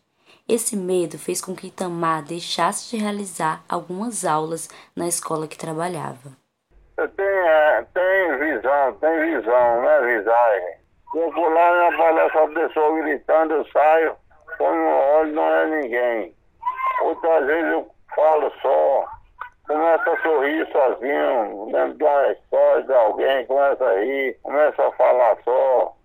Esse 0.47 0.75
medo 0.75 1.17
fez 1.17 1.41
com 1.41 1.55
que 1.55 1.65
Itamar 1.65 2.23
deixasse 2.23 2.91
de 2.91 3.01
realizar 3.01 3.65
algumas 3.67 4.23
aulas 4.23 4.69
na 4.95 5.07
escola 5.07 5.47
que 5.47 5.57
trabalhava. 5.57 6.37
Tem, 7.07 7.25
é, 7.25 7.85
tem 7.93 8.37
visão, 8.39 8.93
tem 8.99 9.19
visão, 9.21 9.81
né, 9.81 10.01
visagem. 10.01 10.79
Eu 11.15 11.31
vou 11.31 11.49
lá 11.49 11.71
e 11.71 11.93
aparece 11.93 12.37
a 12.37 12.47
pessoa 12.47 13.01
gritando, 13.01 13.53
eu 13.53 13.65
saio, 13.71 14.15
quando 14.57 14.75
eu 14.75 14.97
olho 15.15 15.33
não 15.33 15.55
é 15.55 15.65
ninguém. 15.67 16.35
Outras 17.01 17.45
vezes 17.45 17.71
eu 17.71 17.89
falo 18.13 18.51
só, 18.61 19.05
começo 19.65 20.09
a 20.09 20.21
sorrir 20.21 20.67
sozinho, 20.73 21.69
dentro 21.71 21.97
de 21.97 22.03
uma 22.03 22.31
história 22.33 22.83
de 22.83 22.93
alguém, 22.93 23.45
começa 23.45 23.85
a 23.85 23.99
rir, 24.01 24.37
começa 24.43 24.85
a 24.85 24.91
falar 24.91 25.37
só. 25.45 25.95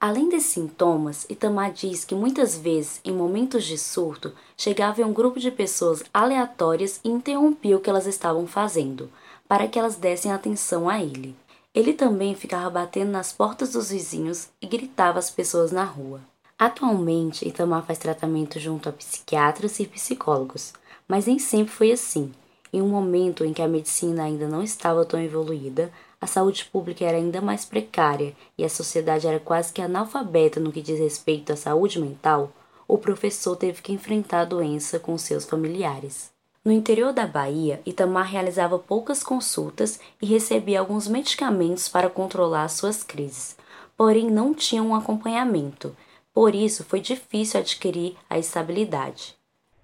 Além 0.00 0.30
desses 0.30 0.52
sintomas, 0.52 1.28
Itamar 1.28 1.72
diz 1.72 2.06
que 2.06 2.14
muitas 2.14 2.56
vezes, 2.56 3.02
em 3.04 3.12
momentos 3.12 3.64
de 3.64 3.76
surto, 3.76 4.32
chegava 4.56 5.02
um 5.02 5.12
grupo 5.12 5.38
de 5.38 5.50
pessoas 5.50 6.02
aleatórias 6.14 7.00
e 7.04 7.10
interrompia 7.10 7.76
o 7.76 7.80
que 7.80 7.90
elas 7.90 8.06
estavam 8.06 8.46
fazendo 8.46 9.10
para 9.48 9.66
que 9.66 9.78
elas 9.78 9.96
dessem 9.96 10.30
atenção 10.30 10.88
a 10.88 11.02
ele. 11.02 11.34
Ele 11.74 11.92
também 11.92 12.34
ficava 12.34 12.68
batendo 12.68 13.10
nas 13.10 13.32
portas 13.32 13.72
dos 13.72 13.90
vizinhos 13.90 14.48
e 14.60 14.66
gritava 14.66 15.18
às 15.18 15.30
pessoas 15.30 15.72
na 15.72 15.84
rua. 15.84 16.20
Atualmente, 16.58 17.46
Itamar 17.46 17.84
faz 17.86 17.98
tratamento 17.98 18.58
junto 18.58 18.88
a 18.88 18.92
psiquiatras 18.92 19.78
e 19.78 19.86
psicólogos, 19.86 20.72
mas 21.06 21.26
nem 21.26 21.38
sempre 21.38 21.72
foi 21.72 21.92
assim. 21.92 22.32
Em 22.72 22.82
um 22.82 22.88
momento 22.88 23.44
em 23.44 23.52
que 23.52 23.62
a 23.62 23.68
medicina 23.68 24.24
ainda 24.24 24.46
não 24.46 24.62
estava 24.62 25.04
tão 25.04 25.20
evoluída, 25.20 25.90
a 26.20 26.26
saúde 26.26 26.64
pública 26.64 27.04
era 27.04 27.16
ainda 27.16 27.40
mais 27.40 27.64
precária 27.64 28.34
e 28.58 28.64
a 28.64 28.68
sociedade 28.68 29.26
era 29.26 29.38
quase 29.38 29.72
que 29.72 29.80
analfabeta 29.80 30.58
no 30.58 30.72
que 30.72 30.82
diz 30.82 30.98
respeito 30.98 31.52
à 31.52 31.56
saúde 31.56 32.00
mental, 32.00 32.52
o 32.88 32.98
professor 32.98 33.54
teve 33.54 33.82
que 33.82 33.92
enfrentar 33.92 34.40
a 34.40 34.44
doença 34.44 34.98
com 34.98 35.16
seus 35.16 35.44
familiares. 35.44 36.30
No 36.68 36.74
interior 36.74 37.14
da 37.14 37.26
Bahia, 37.26 37.80
Itamar 37.86 38.26
realizava 38.26 38.78
poucas 38.78 39.24
consultas 39.24 39.98
e 40.20 40.26
recebia 40.26 40.80
alguns 40.80 41.08
medicamentos 41.08 41.88
para 41.88 42.10
controlar 42.10 42.68
suas 42.68 43.02
crises, 43.02 43.56
porém 43.96 44.30
não 44.30 44.52
tinha 44.52 44.82
um 44.82 44.94
acompanhamento. 44.94 45.96
Por 46.30 46.54
isso, 46.54 46.84
foi 46.84 47.00
difícil 47.00 47.58
adquirir 47.58 48.18
a 48.28 48.38
estabilidade. 48.38 49.34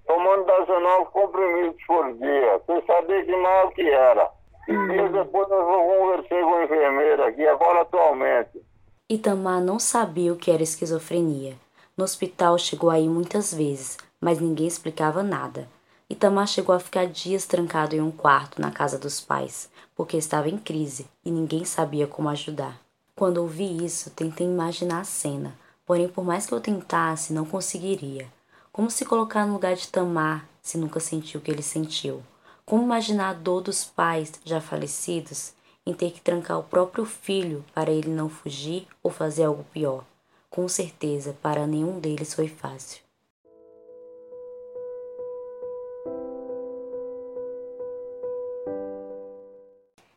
Tomando 0.07 0.45
19 0.45 1.11
comprimidos 1.11 1.83
por 1.87 2.19
dia, 2.19 2.61
sem 2.67 2.85
saber 2.85 3.25
que 3.25 3.35
mal 3.35 3.71
que 3.71 3.89
era. 3.89 4.31
E 4.69 4.73
dias 4.89 5.11
depois 5.11 5.49
eu 5.51 5.65
conversei 5.65 6.43
com 6.43 6.55
a 6.55 6.65
enfermeira 6.65 7.29
aqui, 7.29 7.47
agora 7.47 7.81
atualmente. 7.81 8.61
Itamar 9.09 9.63
não 9.63 9.79
sabia 9.79 10.35
o 10.35 10.37
que 10.37 10.51
era 10.51 10.63
esquizofrenia. 10.63 11.55
No 11.97 12.05
hospital 12.05 12.59
chegou 12.59 12.91
aí 12.91 13.09
muitas 13.09 13.55
vezes, 13.55 13.97
mas 14.21 14.39
ninguém 14.39 14.67
explicava 14.67 15.23
nada. 15.23 15.67
Itamar 16.09 16.47
chegou 16.47 16.75
a 16.75 16.79
ficar 16.79 17.07
dias 17.07 17.47
trancado 17.47 17.97
em 17.97 18.01
um 18.01 18.11
quarto 18.11 18.61
na 18.61 18.71
casa 18.71 18.99
dos 18.99 19.21
pais, 19.21 19.71
porque 19.97 20.19
estava 20.19 20.51
em 20.51 20.59
crise 20.59 21.07
e 21.25 21.31
ninguém 21.31 21.65
sabia 21.65 22.07
como 22.07 22.29
ajudar. 22.29 22.79
Quando 23.17 23.39
ouvi 23.39 23.85
isso, 23.85 24.11
tentei 24.11 24.47
imaginar 24.47 25.01
a 25.01 25.05
cena, 25.05 25.57
porém, 25.87 26.07
por 26.07 26.23
mais 26.23 26.45
que 26.45 26.53
eu 26.53 26.61
tentasse, 26.61 27.33
não 27.33 27.47
conseguiria. 27.47 28.29
Como 28.71 28.91
se 28.91 29.07
colocar 29.07 29.47
no 29.47 29.55
lugar 29.55 29.77
de 29.77 29.89
Tamar 29.89 30.47
se 30.61 30.77
nunca 30.77 31.01
sentiu 31.01 31.41
o 31.41 31.43
que 31.43 31.51
ele 31.51 31.63
sentiu? 31.63 32.23
Como 32.67 32.83
imaginar 32.83 33.31
a 33.31 33.35
dor 33.35 33.63
dos 33.63 33.85
pais 33.85 34.33
já 34.45 34.61
falecidos 34.61 35.55
em 35.87 35.95
ter 35.95 36.11
que 36.11 36.21
trancar 36.21 36.59
o 36.59 36.65
próprio 36.65 37.07
filho 37.07 37.65
para 37.75 37.91
ele 37.91 38.09
não 38.09 38.29
fugir 38.29 38.87
ou 39.03 39.11
fazer 39.11 39.45
algo 39.45 39.65
pior? 39.73 40.05
Com 40.51 40.69
certeza, 40.69 41.37
para 41.41 41.67
nenhum 41.67 41.99
deles 41.99 42.35
foi 42.35 42.49
fácil. 42.49 43.04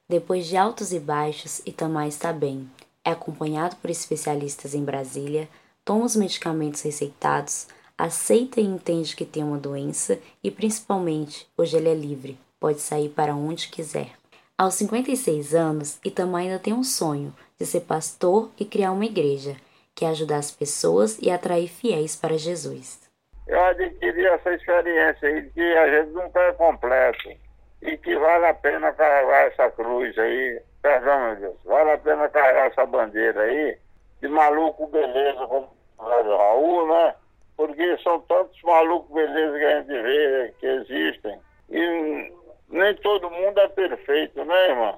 Depois 0.10 0.46
de 0.46 0.56
altos 0.56 0.94
e 0.94 1.00
baixos, 1.02 1.62
Itamar 1.66 2.08
está 2.08 2.32
bem. 2.32 2.70
É 3.04 3.12
acompanhado 3.12 3.76
por 3.76 3.90
especialistas 3.90 4.74
em 4.74 4.82
Brasília, 4.82 5.50
toma 5.84 6.06
os 6.06 6.16
medicamentos 6.16 6.82
receitados, 6.82 7.68
aceita 7.98 8.62
e 8.62 8.64
entende 8.64 9.18
que 9.18 9.26
tem 9.26 9.44
uma 9.44 9.58
doença 9.58 10.18
e, 10.42 10.50
principalmente, 10.50 11.46
hoje 11.58 11.76
ele 11.76 11.90
é 11.90 11.94
livre, 11.94 12.40
pode 12.58 12.80
sair 12.80 13.10
para 13.10 13.36
onde 13.36 13.68
quiser. 13.68 14.12
Aos 14.58 14.76
56 14.76 15.54
anos, 15.54 16.00
Itamar 16.06 16.44
ainda 16.44 16.58
tem 16.58 16.74
um 16.74 16.86
sonho 16.86 17.36
de 17.60 17.66
ser 17.66 17.82
pastor 17.82 18.50
e 18.58 18.64
criar 18.64 18.94
uma 18.94 19.06
igreja, 19.06 19.58
que 19.94 20.06
é 20.06 20.08
ajudar 20.08 20.38
as 20.38 20.52
pessoas 20.52 21.18
e 21.22 21.30
atrair 21.30 21.68
fiéis 21.68 22.16
para 22.16 22.38
Jesus. 22.38 23.02
Eu 23.46 23.62
adquiri 23.62 24.26
essa 24.26 24.54
experiência 24.54 25.28
aí 25.28 25.42
de 25.42 25.50
que 25.50 25.62
a 25.62 26.02
gente 26.02 26.14
nunca 26.14 26.40
é 26.40 26.54
completo 26.54 27.47
e 27.88 27.98
que 27.98 28.16
vale 28.16 28.46
a 28.46 28.54
pena 28.54 28.92
carregar 28.94 29.48
essa 29.48 29.72
cruz 29.72 30.18
aí, 30.18 30.62
perdão 30.82 31.20
meu 31.20 31.36
Deus, 31.38 31.56
vale 31.66 31.92
a 31.92 31.98
pena 31.98 32.30
carregar 32.30 32.68
essa 32.68 32.86
bandeira 32.86 33.42
aí 33.42 33.78
de 34.22 34.28
maluco 34.28 34.88
beleza 34.88 35.48
como 35.48 35.70
o 35.98 36.38
Raul, 36.38 36.88
né? 36.88 37.16
porque 37.58 37.98
são 38.04 38.20
tantos 38.22 38.62
malucos 38.62 39.14
beleza 39.14 39.58
que 39.58 39.66
a 39.66 39.80
gente 39.80 40.02
vê 40.02 40.54
que 40.60 40.68
existem. 40.68 41.40
E 41.70 42.34
nem 42.70 42.96
todo 42.98 43.32
mundo 43.32 43.60
é 43.60 43.68
perfeito, 43.68 44.46
né, 44.46 44.70
irmã? 44.70 44.96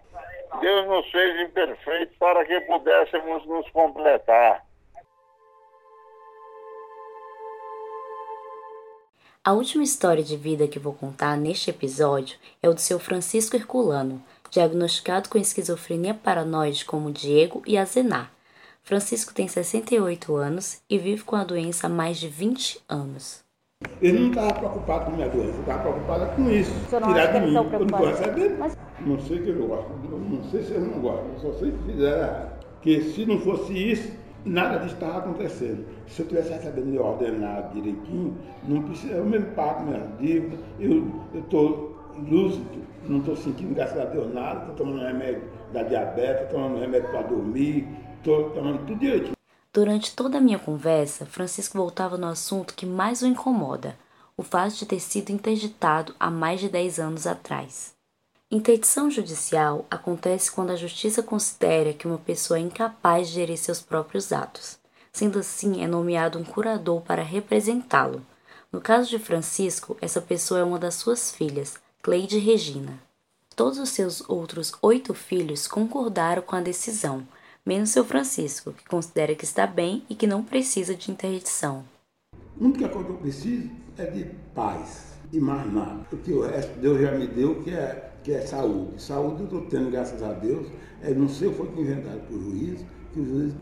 Deus 0.59 0.87
nos 0.87 1.09
fez 1.09 1.39
imperfeitos 1.41 2.15
para 2.17 2.43
que 2.43 2.59
pudéssemos 2.61 3.45
nos 3.45 3.69
completar. 3.69 4.65
A 9.43 9.53
última 9.53 9.83
história 9.83 10.23
de 10.23 10.35
vida 10.35 10.67
que 10.67 10.79
vou 10.79 10.93
contar 10.93 11.37
neste 11.37 11.69
episódio 11.69 12.37
é 12.61 12.69
o 12.69 12.73
do 12.73 12.81
seu 12.81 12.99
Francisco 12.99 13.55
Herculano, 13.55 14.21
diagnosticado 14.51 15.29
com 15.29 15.37
esquizofrenia 15.37 16.13
paranoide 16.13 16.85
como 16.85 17.11
Diego 17.11 17.63
e 17.65 17.77
Azenar, 17.77 18.31
Francisco 18.89 19.33
tem 19.35 19.47
68 19.47 20.35
anos 20.35 20.81
e 20.89 20.97
vive 20.97 21.23
com 21.23 21.35
a 21.35 21.43
doença 21.43 21.85
há 21.85 21.89
mais 21.89 22.17
de 22.17 22.27
20 22.27 22.81
anos. 22.89 23.43
Ele 24.01 24.19
não 24.19 24.29
estava 24.29 24.51
preocupado 24.51 25.05
com 25.05 25.11
a 25.11 25.15
minha 25.15 25.29
doença, 25.29 25.59
estava 25.59 25.81
preocupado 25.83 26.35
com 26.35 26.49
isso. 26.49 26.71
Tirar 26.89 27.27
de 27.27 27.39
mim. 27.39 27.55
Eu 27.55 27.63
não 27.63 27.87
gosto 27.87 28.31
dele. 28.31 28.55
Mas... 28.57 28.77
Não 28.99 29.19
sei 29.19 29.43
que 29.43 29.49
eu 29.49 29.67
gosto. 29.67 29.89
Não 29.89 30.43
sei 30.49 30.63
se 30.63 30.71
eu 30.71 30.81
não 30.81 30.99
gosto. 30.99 31.39
Só 31.39 31.53
sei 31.53 31.71
que 31.71 31.83
fizeram 31.83 32.49
Que 32.81 33.01
se 33.01 33.25
não 33.27 33.39
fosse 33.39 33.91
isso, 33.91 34.11
nada 34.45 34.79
disso 34.79 34.95
estava 34.95 35.19
acontecendo. 35.19 35.85
Se 36.07 36.21
eu 36.21 36.27
tivesse 36.27 36.51
recebendo 36.51 36.87
meu 36.87 37.05
ordenado 37.05 37.73
direitinho, 37.73 38.37
não 38.67 38.83
precisa, 38.83 39.13
eu 39.13 39.25
mesmo 39.25 39.47
pago 39.51 39.83
minha 39.83 40.07
dívida, 40.19 40.57
eu 40.79 41.11
estou 41.33 41.97
lúcido, 42.17 42.81
não 43.07 43.19
estou 43.19 43.35
sentindo, 43.35 43.73
graças 43.73 43.99
a 43.99 44.05
Deus, 44.05 44.33
nada, 44.33 44.61
estou 44.61 44.75
tomando 44.75 45.01
remédio 45.01 45.43
da 45.71 45.83
diabetes, 45.83 46.43
estou 46.43 46.59
tomando 46.59 46.79
remédio 46.79 47.09
para 47.09 47.21
dormir, 47.21 47.87
Tô 48.23 48.49
tomando 48.49 48.85
tudo 48.85 48.99
direitinho. 48.99 49.33
Durante 49.71 50.15
toda 50.15 50.39
a 50.39 50.41
minha 50.41 50.59
conversa, 50.59 51.25
Francisco 51.25 51.77
voltava 51.77 52.17
no 52.17 52.27
assunto 52.27 52.73
que 52.73 52.85
mais 52.85 53.21
o 53.21 53.27
incomoda, 53.27 53.95
o 54.35 54.43
fato 54.43 54.75
de 54.75 54.85
ter 54.85 54.99
sido 54.99 55.29
interditado 55.29 56.13
há 56.19 56.29
mais 56.29 56.59
de 56.59 56.67
10 56.67 56.99
anos 56.99 57.27
atrás. 57.27 57.93
Interdição 58.51 59.11
judicial 59.11 59.85
acontece 59.91 60.51
quando 60.51 60.71
a 60.71 60.75
justiça 60.75 61.21
considera 61.21 61.93
que 61.93 62.07
uma 62.07 62.17
pessoa 62.17 62.57
é 62.57 62.61
incapaz 62.63 63.27
de 63.27 63.35
gerir 63.35 63.59
seus 63.59 63.79
próprios 63.79 64.33
atos. 64.33 64.79
Sendo 65.13 65.37
assim, 65.37 65.83
é 65.83 65.87
nomeado 65.87 66.39
um 66.39 66.43
curador 66.43 67.01
para 67.01 67.21
representá-lo. 67.21 68.25
No 68.71 68.81
caso 68.81 69.07
de 69.07 69.19
Francisco, 69.19 69.95
essa 70.01 70.19
pessoa 70.19 70.61
é 70.61 70.63
uma 70.63 70.79
das 70.79 70.95
suas 70.95 71.31
filhas, 71.31 71.77
Cleide 72.01 72.39
Regina. 72.39 72.99
Todos 73.55 73.77
os 73.77 73.89
seus 73.89 74.27
outros 74.27 74.73
oito 74.81 75.13
filhos 75.13 75.67
concordaram 75.67 76.41
com 76.41 76.55
a 76.55 76.61
decisão, 76.61 77.27
menos 77.63 77.91
seu 77.91 78.03
Francisco, 78.03 78.73
que 78.73 78.85
considera 78.85 79.35
que 79.35 79.45
está 79.45 79.67
bem 79.67 80.03
e 80.09 80.15
que 80.15 80.25
não 80.25 80.43
precisa 80.43 80.95
de 80.95 81.11
interdição. 81.11 81.85
Única 82.59 82.89
coisa 82.89 83.05
que 83.05 83.13
eu 83.13 83.17
preciso 83.17 83.69
é 83.95 84.05
de 84.07 84.25
paz 84.55 85.18
e 85.31 85.39
mais 85.39 85.71
nada. 85.71 86.05
Porque 86.09 86.31
o 86.31 86.41
resto 86.41 86.79
Deus 86.79 87.01
já 87.01 87.11
me 87.11 87.27
deu, 87.27 87.55
que 87.61 87.71
é, 87.71 88.11
que 88.23 88.31
é 88.31 88.41
saúde. 88.41 89.01
Saúde 89.01 89.41
eu 89.41 89.45
estou 89.45 89.61
tendo, 89.63 89.91
graças 89.91 90.21
a 90.23 90.33
Deus. 90.33 90.67
É, 91.01 91.13
não 91.13 91.27
sei 91.27 91.47
o 91.47 91.51
que 91.51 91.57
foi 91.57 91.81
inventado 91.81 92.19
por 92.27 92.39
juiz, 92.39 92.85
que 93.13 93.19
o 93.19 93.25
juiz 93.25 93.53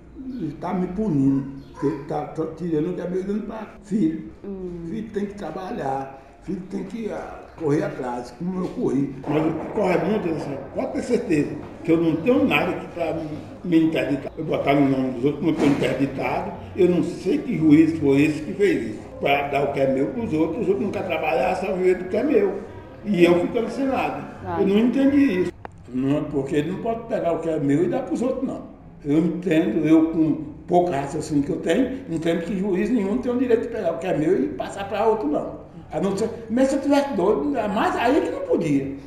está 0.53 0.73
me 0.73 0.87
punindo, 0.87 1.61
porque 1.73 1.87
está 2.01 2.25
tá 2.27 2.45
tirando 2.55 2.91
o 2.91 2.93
que 2.93 3.01
é 3.01 3.09
meu 3.09 3.23
dando 3.23 3.47
para 3.47 3.75
filho. 3.83 4.31
Hum. 4.43 4.85
Filho 4.89 5.11
tem 5.11 5.25
que 5.25 5.35
trabalhar, 5.35 6.39
filho 6.43 6.61
tem 6.69 6.83
que 6.85 7.09
ah, 7.11 7.46
correr 7.57 7.83
atrás, 7.83 8.33
como 8.37 8.63
eu 8.63 8.67
corri. 8.69 9.13
Mas 9.27 9.45
o 9.45 9.51
que 9.51 9.71
corre 9.73 9.97
muito, 9.97 10.29
assim, 10.29 10.57
pode 10.75 10.93
ter 10.93 11.01
certeza, 11.03 11.55
que 11.83 11.91
eu 11.91 11.97
não 11.97 12.15
tenho 12.17 12.47
nada 12.47 12.73
para 12.93 13.17
me 13.63 13.83
interditar. 13.85 14.31
Eu 14.37 14.45
botar 14.45 14.73
no 14.73 14.89
nome 14.89 15.11
dos 15.11 15.25
outros, 15.25 15.43
não 15.43 15.51
estou 15.51 15.67
interditado, 15.67 16.51
eu 16.75 16.89
não 16.89 17.03
sei 17.03 17.37
que 17.39 17.57
juiz 17.57 17.97
foi 17.99 18.21
esse 18.23 18.41
que 18.41 18.53
fez 18.53 18.91
isso. 18.91 19.07
Para 19.19 19.47
dar 19.47 19.63
o 19.63 19.73
que 19.73 19.79
é 19.79 19.91
meu 19.91 20.07
para 20.07 20.23
os 20.23 20.33
outros, 20.33 20.61
os 20.61 20.67
outros 20.67 20.85
não 20.85 20.91
querem 20.91 21.07
trabalhar, 21.07 21.55
só 21.55 21.73
viver 21.73 21.95
do 21.95 22.05
que 22.05 22.17
é 22.17 22.23
meu. 22.23 22.59
E 23.03 23.23
eu 23.23 23.39
ficando 23.39 23.69
sem 23.69 23.85
nada. 23.85 24.23
Eu 24.59 24.67
não 24.67 24.77
entendi 24.77 25.41
isso. 25.41 25.53
Não, 25.93 26.23
porque 26.25 26.57
ele 26.57 26.71
não 26.71 26.79
pode 26.79 27.01
pegar 27.07 27.31
o 27.33 27.39
que 27.39 27.49
é 27.49 27.59
meu 27.59 27.83
e 27.83 27.87
dar 27.87 28.03
para 28.03 28.13
os 28.13 28.21
outros, 28.21 28.43
não. 28.47 28.61
Eu 29.05 29.19
entendo, 29.19 29.87
eu 29.87 30.11
com 30.11 30.57
pouco 30.67 30.91
raciocínio 30.91 31.43
que 31.43 31.49
eu 31.49 31.57
tenho, 31.57 32.01
entendo 32.09 32.43
que 32.43 32.59
juiz 32.59 32.89
nenhum 32.89 33.17
tem 33.19 33.31
o 33.31 33.37
direito 33.37 33.61
de 33.61 33.67
pegar 33.69 33.93
o 33.93 33.97
que 33.97 34.07
é 34.07 34.17
meu 34.17 34.43
e 34.43 34.47
passar 34.49 34.87
para 34.89 35.05
outro, 35.05 35.27
não. 35.27 35.66
A 35.91 36.01
não 36.01 36.17
ser, 36.17 36.29
mas 36.49 36.69
se 36.69 36.75
eu 36.75 36.81
tivesse 36.81 37.13
doido, 37.13 37.45
mas 37.73 37.95
aí 37.95 38.21
que 38.21 38.29
não 38.29 38.41
podia. 38.41 38.97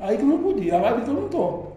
Aí 0.00 0.16
que 0.16 0.22
não 0.22 0.38
podia, 0.38 0.76
agora 0.76 1.00
que 1.00 1.08
eu 1.08 1.14
não 1.14 1.26
estou. 1.26 1.76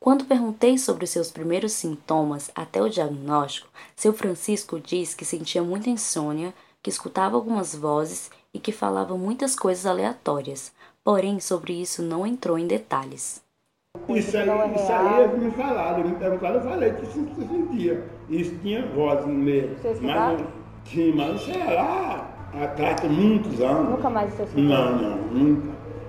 Quando 0.00 0.26
perguntei 0.26 0.76
sobre 0.76 1.04
os 1.04 1.10
seus 1.10 1.30
primeiros 1.30 1.72
sintomas 1.72 2.50
até 2.54 2.82
o 2.82 2.90
diagnóstico, 2.90 3.68
seu 3.96 4.12
Francisco 4.12 4.78
diz 4.78 5.14
que 5.14 5.24
sentia 5.24 5.62
muita 5.62 5.88
insônia, 5.88 6.52
que 6.82 6.90
escutava 6.90 7.36
algumas 7.36 7.74
vozes 7.74 8.30
e 8.52 8.58
que 8.58 8.70
falava 8.70 9.16
muitas 9.16 9.56
coisas 9.56 9.86
aleatórias. 9.86 10.72
Porém, 11.02 11.40
sobre 11.40 11.72
isso 11.72 12.02
não 12.02 12.26
entrou 12.26 12.58
em 12.58 12.66
detalhes. 12.66 13.42
Isso 14.08 14.36
aí, 14.36 14.74
isso 14.74 14.92
aí 14.92 15.22
eles 15.22 15.42
me 15.42 15.50
falaram, 15.52 16.08
me 16.08 16.16
perguntaram, 16.16 16.56
eu 16.56 16.62
falei 16.62 16.92
que 16.92 17.04
isso 17.04 17.26
se 17.34 17.46
sentia. 17.46 18.04
Isso 18.28 18.58
tinha 18.58 18.86
voz 18.88 19.24
no 19.26 19.32
meio. 19.32 19.76
Mas, 20.02 20.40
sim, 20.84 21.12
mas 21.14 21.40
sei 21.42 21.64
lá, 21.64 22.33
atrás 22.62 23.00
de 23.00 23.08
muitos 23.08 23.60
anos. 23.60 23.90
Nunca 23.90 24.10
mais 24.10 24.32
você 24.34 24.60
Não, 24.60 24.96
não, 24.96 25.16
nunca. 25.32 25.68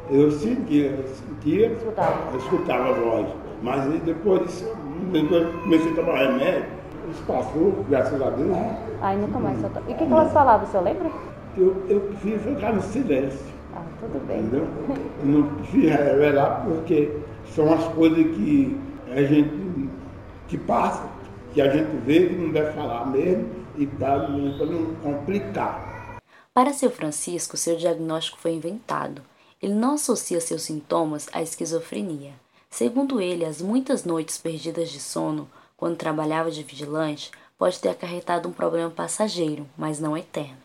eu 0.09 0.31
sentia, 0.31 0.91
eu 0.91 1.07
sentia, 1.07 1.67
Escutava. 1.71 2.17
eu 2.33 2.37
escutava 2.39 2.89
a 2.89 2.93
voz. 2.93 3.27
Mas 3.63 3.81
aí 3.81 4.01
depois 4.05 4.41
disso, 4.43 4.73
depois 5.11 5.43
eu 5.43 5.51
comecei 5.63 5.91
a 5.91 5.95
tomar 5.95 6.17
remédio, 6.17 6.65
isso 7.09 7.23
passou, 7.25 7.85
graças 7.89 8.21
a 8.21 8.29
Deus. 8.31 8.55
Aí 9.01 9.17
nunca 9.17 9.39
mais 9.39 9.59
soltou. 9.59 9.81
E 9.87 9.93
o 9.93 9.95
que, 9.95 10.05
que 10.05 10.11
elas 10.11 10.31
falavam, 10.31 10.67
o 10.67 10.71
senhor 10.71 10.83
lembra? 10.83 11.09
Eu, 11.57 11.75
eu 11.89 11.99
prefiro 12.01 12.39
ficar 12.39 12.73
no 12.73 12.81
silêncio. 12.81 13.39
Ah, 13.75 13.81
tudo 13.99 14.25
bem. 14.27 14.39
Entendeu? 14.39 14.67
Eu 14.89 15.25
não 15.25 15.43
prefiro 15.43 15.87
revelar 16.03 16.63
porque 16.65 17.11
são 17.47 17.73
as 17.73 17.83
coisas 17.89 18.17
que 18.35 18.77
a 19.11 19.21
gente 19.23 19.89
que 20.47 20.57
passa, 20.57 21.03
que 21.53 21.61
a 21.61 21.69
gente 21.69 21.89
vê 22.05 22.27
que 22.27 22.35
não 22.35 22.49
deve 22.51 22.71
falar 22.73 23.07
mesmo 23.07 23.45
e 23.77 23.85
para 23.87 24.27
não 24.27 24.93
complicar. 25.01 25.84
Para 26.55 26.71
seu 26.71 26.89
Francisco, 26.89 27.57
seu 27.57 27.75
diagnóstico 27.75 28.37
foi 28.39 28.53
inventado. 28.53 29.21
Ele 29.61 29.73
não 29.73 29.95
associa 29.95 30.39
seus 30.39 30.61
sintomas 30.61 31.27
à 31.33 31.41
esquizofrenia. 31.41 32.31
Segundo 32.69 33.19
ele, 33.19 33.43
as 33.43 33.61
muitas 33.61 34.05
noites 34.05 34.37
perdidas 34.37 34.89
de 34.89 35.01
sono, 35.01 35.49
quando 35.75 35.97
trabalhava 35.97 36.49
de 36.49 36.63
vigilante, 36.63 37.29
pode 37.57 37.77
ter 37.81 37.89
acarretado 37.89 38.47
um 38.47 38.53
problema 38.53 38.89
passageiro, 38.89 39.65
mas 39.77 39.99
não 39.99 40.15
eterno. 40.15 40.55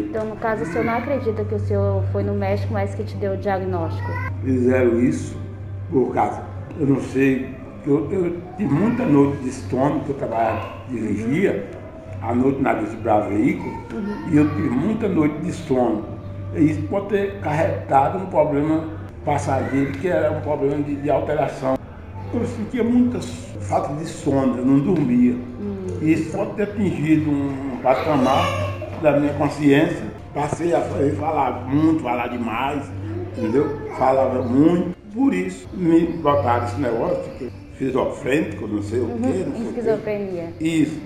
Então, 0.00 0.24
no 0.24 0.36
caso, 0.36 0.62
o 0.62 0.66
senhor 0.66 0.84
não 0.84 0.94
acredita 0.94 1.44
que 1.44 1.56
o 1.56 1.66
senhor 1.66 2.04
foi 2.12 2.22
no 2.22 2.34
médico, 2.34 2.72
mas 2.72 2.94
que 2.94 3.02
te 3.02 3.16
deu 3.16 3.32
o 3.32 3.36
diagnóstico? 3.36 4.08
Fizeram 4.44 5.00
isso 5.00 5.36
por 5.90 6.14
causa, 6.14 6.46
eu 6.78 6.86
não 6.86 7.02
sei, 7.02 7.56
eu, 7.84 8.08
eu 8.12 8.40
tive 8.56 8.72
muita 8.72 9.04
noite 9.04 9.42
de 9.42 9.50
sono, 9.50 10.04
que 10.04 10.10
eu 10.10 10.16
trabalhava, 10.16 10.86
dirigia, 10.88 11.68
à 12.22 12.32
noite 12.32 12.62
na 12.62 12.74
de 12.74 12.86
veículo, 12.86 13.79
e 14.30 14.36
eu 14.36 14.48
tive 14.48 14.70
muita 14.70 15.08
noite 15.08 15.38
de 15.40 15.52
sono. 15.52 16.04
E 16.54 16.70
isso 16.70 16.82
pode 16.82 17.08
ter 17.08 17.40
carregado 17.40 18.18
um 18.18 18.26
problema 18.26 18.84
passageiro, 19.24 19.92
que 19.92 20.08
era 20.08 20.30
um 20.32 20.40
problema 20.40 20.82
de, 20.82 20.96
de 20.96 21.10
alteração. 21.10 21.78
Eu 22.32 22.46
sentia 22.46 22.84
muita 22.84 23.20
falta 23.60 23.92
de 23.94 24.06
sono, 24.06 24.58
eu 24.58 24.64
não 24.64 24.80
dormia. 24.80 25.36
E 26.00 26.12
isso 26.12 26.36
pode 26.36 26.52
ter 26.54 26.62
atingido 26.64 27.30
um 27.30 27.78
patamar 27.82 28.44
da 29.02 29.18
minha 29.18 29.32
consciência. 29.34 30.10
Passei 30.34 30.72
a 30.74 30.80
falar 31.18 31.66
muito, 31.68 32.02
falar 32.02 32.28
demais, 32.28 32.90
entendeu? 33.36 33.80
Falava 33.98 34.42
muito. 34.42 34.96
Por 35.12 35.34
isso 35.34 35.68
me 35.74 36.06
botaram 36.06 36.66
esse 36.66 36.80
negócio, 36.80 37.32
que 37.36 37.50
esquizofrênico, 37.72 38.66
não 38.66 38.82
sei 38.82 39.00
o 39.00 39.06
quê. 39.06 39.12
Não 39.18 39.32
sei 39.32 39.44
quê. 39.44 39.62
Esquizofrenia. 39.68 40.52
Isso. 40.60 41.00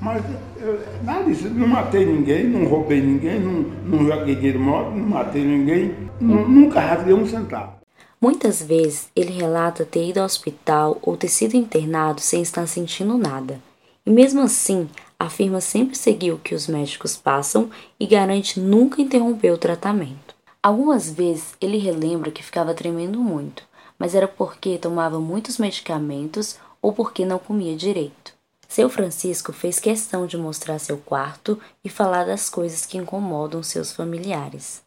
Mas 0.00 0.22
eu, 0.60 0.80
nada 1.02 1.24
disso, 1.24 1.48
não 1.50 1.66
matei 1.66 2.06
ninguém, 2.06 2.44
não 2.46 2.66
roubei 2.66 3.00
ninguém, 3.00 3.40
não, 3.40 3.52
não 3.84 4.06
joguei 4.06 4.34
dinheiro 4.36 4.60
morto, 4.60 4.90
não 4.92 5.08
matei 5.08 5.44
ninguém, 5.44 5.94
nu- 6.20 6.48
nunca 6.48 6.80
rasguei 6.80 7.14
um 7.14 7.26
centavo. 7.26 7.72
Muitas 8.20 8.62
vezes 8.62 9.08
ele 9.14 9.32
relata 9.32 9.84
ter 9.84 10.08
ido 10.08 10.18
ao 10.18 10.26
hospital 10.26 10.98
ou 11.02 11.16
ter 11.16 11.28
sido 11.28 11.54
internado 11.56 12.20
sem 12.20 12.42
estar 12.42 12.66
sentindo 12.66 13.16
nada. 13.18 13.60
E 14.06 14.10
mesmo 14.10 14.40
assim, 14.40 14.88
afirma 15.18 15.60
sempre 15.60 15.96
seguir 15.96 16.32
o 16.32 16.38
que 16.38 16.54
os 16.54 16.66
médicos 16.68 17.16
passam 17.16 17.68
e 17.98 18.06
garante 18.06 18.58
nunca 18.58 19.02
interromper 19.02 19.50
o 19.52 19.58
tratamento. 19.58 20.34
Algumas 20.62 21.10
vezes 21.10 21.54
ele 21.60 21.78
relembra 21.78 22.30
que 22.30 22.42
ficava 22.42 22.74
tremendo 22.74 23.20
muito, 23.20 23.62
mas 23.98 24.14
era 24.14 24.26
porque 24.28 24.78
tomava 24.78 25.20
muitos 25.20 25.58
medicamentos 25.58 26.56
ou 26.82 26.92
porque 26.92 27.24
não 27.24 27.38
comia 27.38 27.76
direito. 27.76 28.32
Seu 28.70 28.90
Francisco 28.90 29.50
fez 29.50 29.80
questão 29.80 30.26
de 30.26 30.36
mostrar 30.36 30.78
seu 30.78 30.98
quarto 30.98 31.58
e 31.82 31.88
falar 31.88 32.24
das 32.26 32.50
coisas 32.50 32.84
que 32.84 32.98
incomodam 32.98 33.62
seus 33.62 33.92
familiares. 33.92 34.82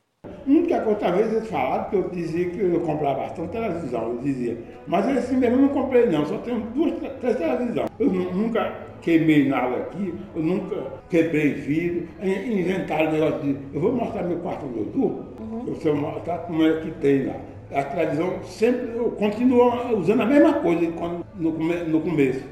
Nunca 0.46 0.88
outra 0.88 1.12
vez 1.12 1.34
eles 1.34 1.50
falaram 1.50 1.90
que 1.90 1.96
eu 1.96 2.10
dizia 2.10 2.50
que 2.52 2.60
eu 2.60 2.80
comprava 2.82 3.22
bastante 3.22 3.50
televisão, 3.54 4.10
eu 4.12 4.18
dizia. 4.20 4.64
Mas 4.86 5.08
esse 5.18 5.34
mesmo 5.34 5.56
eu 5.56 5.62
não 5.64 5.70
comprei 5.70 6.06
não, 6.06 6.24
só 6.28 6.38
tenho 6.38 6.60
duas, 6.76 6.94
três 7.20 7.36
televisões. 7.38 7.90
Eu 8.00 8.06
nu- 8.14 8.32
nunca 8.32 8.72
queimei 9.02 9.50
nada 9.50 9.78
aqui, 9.78 10.14
eu 10.36 10.44
nunca 10.44 10.76
quebrei 11.10 11.54
vidro, 11.56 12.08
In- 12.22 12.60
inventaram 12.62 13.12
negócio 13.12 13.40
de. 13.42 13.58
Eu 13.74 13.82
vou 13.82 13.94
mostrar 13.94 14.22
meu 14.24 14.38
quarto 14.38 14.68
onde 14.68 14.78
eu 14.78 14.86
durmo, 14.86 15.26
eu 15.68 15.76
sei 15.82 15.92
mostrar 15.94 16.38
como 16.40 16.64
é 16.64 16.82
que 16.82 16.92
tem 16.92 17.26
lá. 17.26 17.36
A 17.74 17.84
televisão 17.84 18.44
sempre, 18.44 18.96
eu 18.96 19.10
continuo 19.12 19.98
usando 19.98 20.22
a 20.22 20.26
mesma 20.26 20.54
coisa 20.54 20.92
quando, 20.92 21.26
no, 21.34 21.52
no 21.52 22.02
começo. 22.02 22.44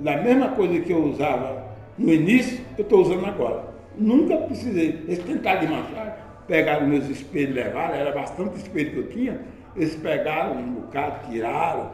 Da 0.00 0.16
mesma 0.16 0.48
coisa 0.48 0.80
que 0.80 0.92
eu 0.92 1.04
usava 1.04 1.62
no 1.98 2.12
início, 2.12 2.60
eu 2.78 2.82
estou 2.82 3.02
usando 3.02 3.26
agora. 3.26 3.64
Nunca 3.96 4.36
precisei. 4.36 5.04
Eles 5.06 5.18
tentaram 5.24 5.60
desmanchar, 5.60 6.42
pegaram 6.48 6.86
meus 6.86 7.08
espelhos, 7.08 7.54
levaram, 7.54 7.94
era 7.94 8.12
bastante 8.12 8.56
espelho 8.56 8.90
que 8.90 8.96
eu 8.96 9.08
tinha. 9.08 9.40
Eles 9.76 9.94
pegaram 9.96 10.56
um 10.56 10.72
bocado, 10.72 11.30
tiraram, 11.30 11.90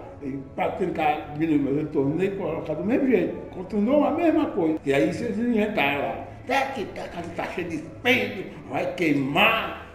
para 0.55 0.71
tentar 0.73 1.35
diminuir, 1.35 1.59
mas 1.59 1.77
eu 1.77 1.87
tornei 1.88 2.31
colocar 2.31 2.75
do 2.75 2.85
mesmo 2.85 3.09
jeito. 3.09 3.35
Continuou 3.55 4.05
a 4.05 4.12
mesma 4.12 4.47
coisa. 4.47 4.79
E 4.85 4.95
aí 4.95 5.12
vocês 5.12 5.38
inventaram 5.38 6.03
lá. 6.03 6.25
Tá 6.46 6.66
que 6.66 6.85
tá, 6.87 7.04
a 7.04 7.09
casa 7.09 7.28
está 7.28 7.44
cheia 7.52 7.68
de 7.68 7.76
espelho, 7.76 8.46
vai 8.70 8.94
queimar, 8.94 9.92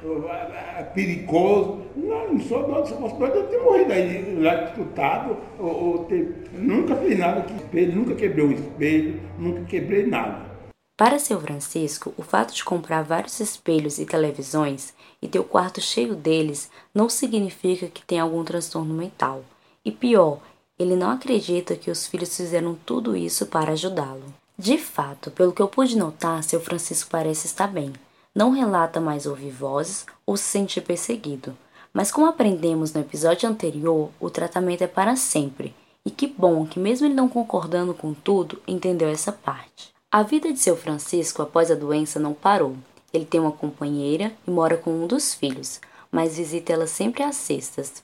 é 0.77 0.83
perigoso. 0.83 1.81
Não, 1.95 2.33
não 2.33 2.39
sou 2.41 2.67
doido, 2.67 2.87
se 2.87 2.93
fosse 2.95 3.15
doido 3.15 3.35
eu 3.35 3.47
tinha 3.47 3.61
morrido 3.61 3.93
aí, 3.93 4.35
lá 4.41 4.55
disputado, 4.55 5.37
ou, 5.57 5.83
ou 5.83 6.05
ter... 6.05 6.49
Nunca 6.51 6.95
fiz 6.97 7.17
nada 7.17 7.41
com 7.43 7.55
espelho, 7.55 7.95
nunca 7.95 8.15
quebrei 8.15 8.45
um 8.45 8.51
espelho, 8.51 9.21
nunca 9.39 9.63
quebrei 9.63 10.05
nada. 10.05 10.51
Para 10.97 11.19
seu 11.19 11.39
Francisco, 11.39 12.13
o 12.17 12.21
fato 12.21 12.53
de 12.53 12.63
comprar 12.65 13.01
vários 13.01 13.39
espelhos 13.39 13.97
e 13.97 14.05
televisões 14.05 14.93
e 15.21 15.27
ter 15.27 15.39
o 15.39 15.43
quarto 15.45 15.79
cheio 15.79 16.15
deles 16.15 16.69
não 16.93 17.07
significa 17.07 17.87
que 17.87 18.05
tem 18.05 18.19
algum 18.19 18.43
transtorno 18.43 18.93
mental. 18.93 19.43
E 19.85 19.91
pior, 19.91 20.39
ele 20.77 20.95
não 20.95 21.09
acredita 21.09 21.75
que 21.75 21.89
os 21.89 22.05
filhos 22.05 22.35
fizeram 22.35 22.77
tudo 22.85 23.15
isso 23.15 23.45
para 23.45 23.71
ajudá-lo. 23.71 24.40
De 24.61 24.77
fato, 24.77 25.31
pelo 25.31 25.53
que 25.53 25.59
eu 25.59 25.67
pude 25.67 25.97
notar, 25.97 26.43
seu 26.43 26.61
Francisco 26.61 27.09
parece 27.09 27.47
estar 27.47 27.65
bem. 27.65 27.91
Não 28.33 28.51
relata 28.51 29.01
mais 29.01 29.25
ouvir 29.25 29.49
vozes 29.49 30.05
ou 30.23 30.37
se 30.37 30.43
sentir 30.43 30.81
perseguido. 30.81 31.57
Mas 31.91 32.11
como 32.11 32.27
aprendemos 32.27 32.93
no 32.93 33.01
episódio 33.01 33.49
anterior, 33.49 34.11
o 34.19 34.29
tratamento 34.29 34.83
é 34.83 34.87
para 34.87 35.15
sempre. 35.15 35.73
E 36.05 36.11
que 36.11 36.27
bom 36.27 36.63
que, 36.63 36.79
mesmo 36.79 37.07
ele 37.07 37.15
não 37.15 37.27
concordando 37.27 37.91
com 37.95 38.13
tudo, 38.13 38.61
entendeu 38.67 39.09
essa 39.09 39.31
parte. 39.31 39.91
A 40.11 40.21
vida 40.21 40.53
de 40.53 40.59
seu 40.59 40.77
Francisco 40.77 41.41
após 41.41 41.71
a 41.71 41.75
doença 41.75 42.19
não 42.19 42.35
parou. 42.35 42.75
Ele 43.11 43.25
tem 43.25 43.41
uma 43.41 43.51
companheira 43.51 44.31
e 44.47 44.51
mora 44.51 44.77
com 44.77 44.91
um 44.91 45.07
dos 45.07 45.33
filhos, 45.33 45.81
mas 46.11 46.37
visita 46.37 46.71
ela 46.71 46.85
sempre 46.85 47.23
às 47.23 47.35
sextas. 47.35 48.03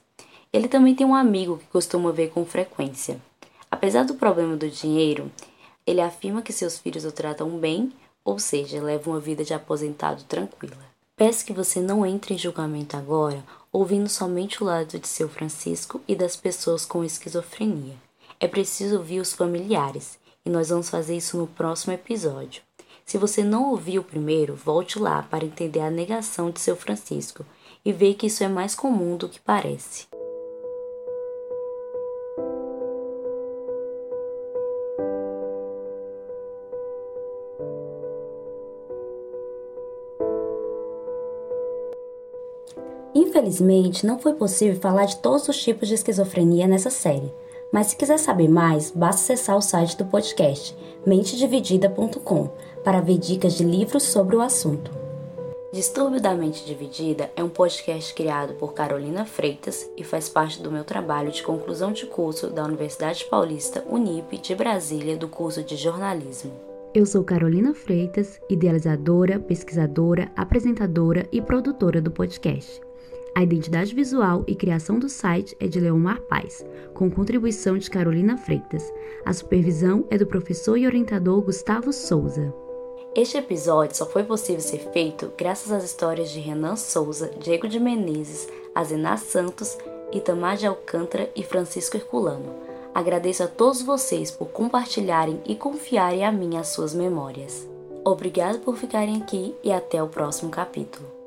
Ele 0.52 0.66
também 0.66 0.96
tem 0.96 1.06
um 1.06 1.14
amigo 1.14 1.58
que 1.58 1.66
costuma 1.66 2.10
ver 2.10 2.30
com 2.30 2.44
frequência. 2.44 3.20
Apesar 3.70 4.04
do 4.04 4.14
problema 4.14 4.56
do 4.56 4.68
dinheiro, 4.68 5.30
ele 5.88 6.02
afirma 6.02 6.42
que 6.42 6.52
seus 6.52 6.78
filhos 6.78 7.06
o 7.06 7.10
tratam 7.10 7.48
bem, 7.48 7.90
ou 8.22 8.38
seja, 8.38 8.82
levam 8.82 9.14
uma 9.14 9.20
vida 9.20 9.42
de 9.42 9.54
aposentado 9.54 10.22
tranquila. 10.24 10.76
Peço 11.16 11.46
que 11.46 11.52
você 11.52 11.80
não 11.80 12.04
entre 12.04 12.34
em 12.34 12.38
julgamento 12.38 12.94
agora, 12.94 13.42
ouvindo 13.72 14.06
somente 14.06 14.62
o 14.62 14.66
lado 14.66 14.98
de 14.98 15.08
seu 15.08 15.30
Francisco 15.30 15.98
e 16.06 16.14
das 16.14 16.36
pessoas 16.36 16.84
com 16.84 17.02
esquizofrenia. 17.02 17.94
É 18.38 18.46
preciso 18.46 18.98
ouvir 18.98 19.18
os 19.18 19.32
familiares, 19.32 20.18
e 20.44 20.50
nós 20.50 20.68
vamos 20.68 20.90
fazer 20.90 21.16
isso 21.16 21.38
no 21.38 21.46
próximo 21.46 21.94
episódio. 21.94 22.62
Se 23.06 23.16
você 23.16 23.42
não 23.42 23.70
ouviu 23.70 24.02
o 24.02 24.04
primeiro, 24.04 24.54
volte 24.54 24.98
lá 24.98 25.22
para 25.22 25.46
entender 25.46 25.80
a 25.80 25.90
negação 25.90 26.50
de 26.50 26.60
seu 26.60 26.76
Francisco 26.76 27.46
e 27.82 27.94
ver 27.94 28.12
que 28.12 28.26
isso 28.26 28.44
é 28.44 28.48
mais 28.48 28.74
comum 28.74 29.16
do 29.16 29.26
que 29.26 29.40
parece. 29.40 30.06
Infelizmente, 43.38 44.04
não 44.04 44.18
foi 44.18 44.34
possível 44.34 44.80
falar 44.80 45.04
de 45.04 45.18
todos 45.18 45.48
os 45.48 45.62
tipos 45.62 45.86
de 45.86 45.94
esquizofrenia 45.94 46.66
nessa 46.66 46.90
série. 46.90 47.32
Mas 47.72 47.86
se 47.88 47.96
quiser 47.96 48.18
saber 48.18 48.48
mais, 48.48 48.90
basta 48.90 49.32
acessar 49.32 49.56
o 49.56 49.62
site 49.62 49.96
do 49.96 50.04
podcast, 50.06 50.76
mentedividida.com, 51.06 52.50
para 52.82 53.00
ver 53.00 53.16
dicas 53.16 53.56
de 53.56 53.62
livros 53.62 54.02
sobre 54.02 54.34
o 54.34 54.40
assunto. 54.40 54.90
Distúrbio 55.72 56.20
da 56.20 56.34
Mente 56.34 56.64
Dividida 56.64 57.30
é 57.36 57.44
um 57.44 57.48
podcast 57.48 58.12
criado 58.12 58.54
por 58.54 58.74
Carolina 58.74 59.24
Freitas 59.24 59.88
e 59.96 60.02
faz 60.02 60.28
parte 60.28 60.60
do 60.60 60.72
meu 60.72 60.82
trabalho 60.82 61.30
de 61.30 61.44
conclusão 61.44 61.92
de 61.92 62.06
curso 62.06 62.50
da 62.50 62.64
Universidade 62.64 63.24
Paulista 63.26 63.84
Unip 63.88 64.36
de 64.36 64.54
Brasília 64.56 65.16
do 65.16 65.28
curso 65.28 65.62
de 65.62 65.76
jornalismo. 65.76 66.50
Eu 66.92 67.06
sou 67.06 67.22
Carolina 67.22 67.72
Freitas, 67.72 68.40
idealizadora, 68.50 69.38
pesquisadora, 69.38 70.28
apresentadora 70.34 71.28
e 71.30 71.40
produtora 71.40 72.00
do 72.00 72.10
podcast. 72.10 72.87
A 73.38 73.42
identidade 73.44 73.94
visual 73.94 74.42
e 74.48 74.56
criação 74.56 74.98
do 74.98 75.08
site 75.08 75.56
é 75.60 75.68
de 75.68 75.78
Leomar 75.78 76.20
Paz, 76.22 76.66
com 76.92 77.08
contribuição 77.08 77.78
de 77.78 77.88
Carolina 77.88 78.36
Freitas. 78.36 78.92
A 79.24 79.32
supervisão 79.32 80.04
é 80.10 80.18
do 80.18 80.26
professor 80.26 80.76
e 80.76 80.84
orientador 80.84 81.40
Gustavo 81.42 81.92
Souza. 81.92 82.52
Este 83.14 83.38
episódio 83.38 83.96
só 83.96 84.06
foi 84.06 84.24
possível 84.24 84.60
ser 84.60 84.80
feito 84.92 85.30
graças 85.38 85.70
às 85.70 85.84
histórias 85.84 86.32
de 86.32 86.40
Renan 86.40 86.74
Souza, 86.74 87.30
Diego 87.38 87.68
de 87.68 87.78
Menezes, 87.78 88.48
Azenar 88.74 89.18
Santos, 89.18 89.78
Itamar 90.12 90.56
de 90.56 90.66
Alcântara 90.66 91.30
e 91.36 91.44
Francisco 91.44 91.96
Herculano. 91.96 92.56
Agradeço 92.92 93.44
a 93.44 93.46
todos 93.46 93.82
vocês 93.82 94.32
por 94.32 94.48
compartilharem 94.48 95.40
e 95.46 95.54
confiarem 95.54 96.24
a 96.24 96.32
mim 96.32 96.56
as 96.56 96.70
suas 96.70 96.92
memórias. 96.92 97.68
Obrigado 98.04 98.58
por 98.58 98.76
ficarem 98.76 99.22
aqui 99.22 99.54
e 99.62 99.70
até 99.70 100.02
o 100.02 100.08
próximo 100.08 100.50
capítulo. 100.50 101.17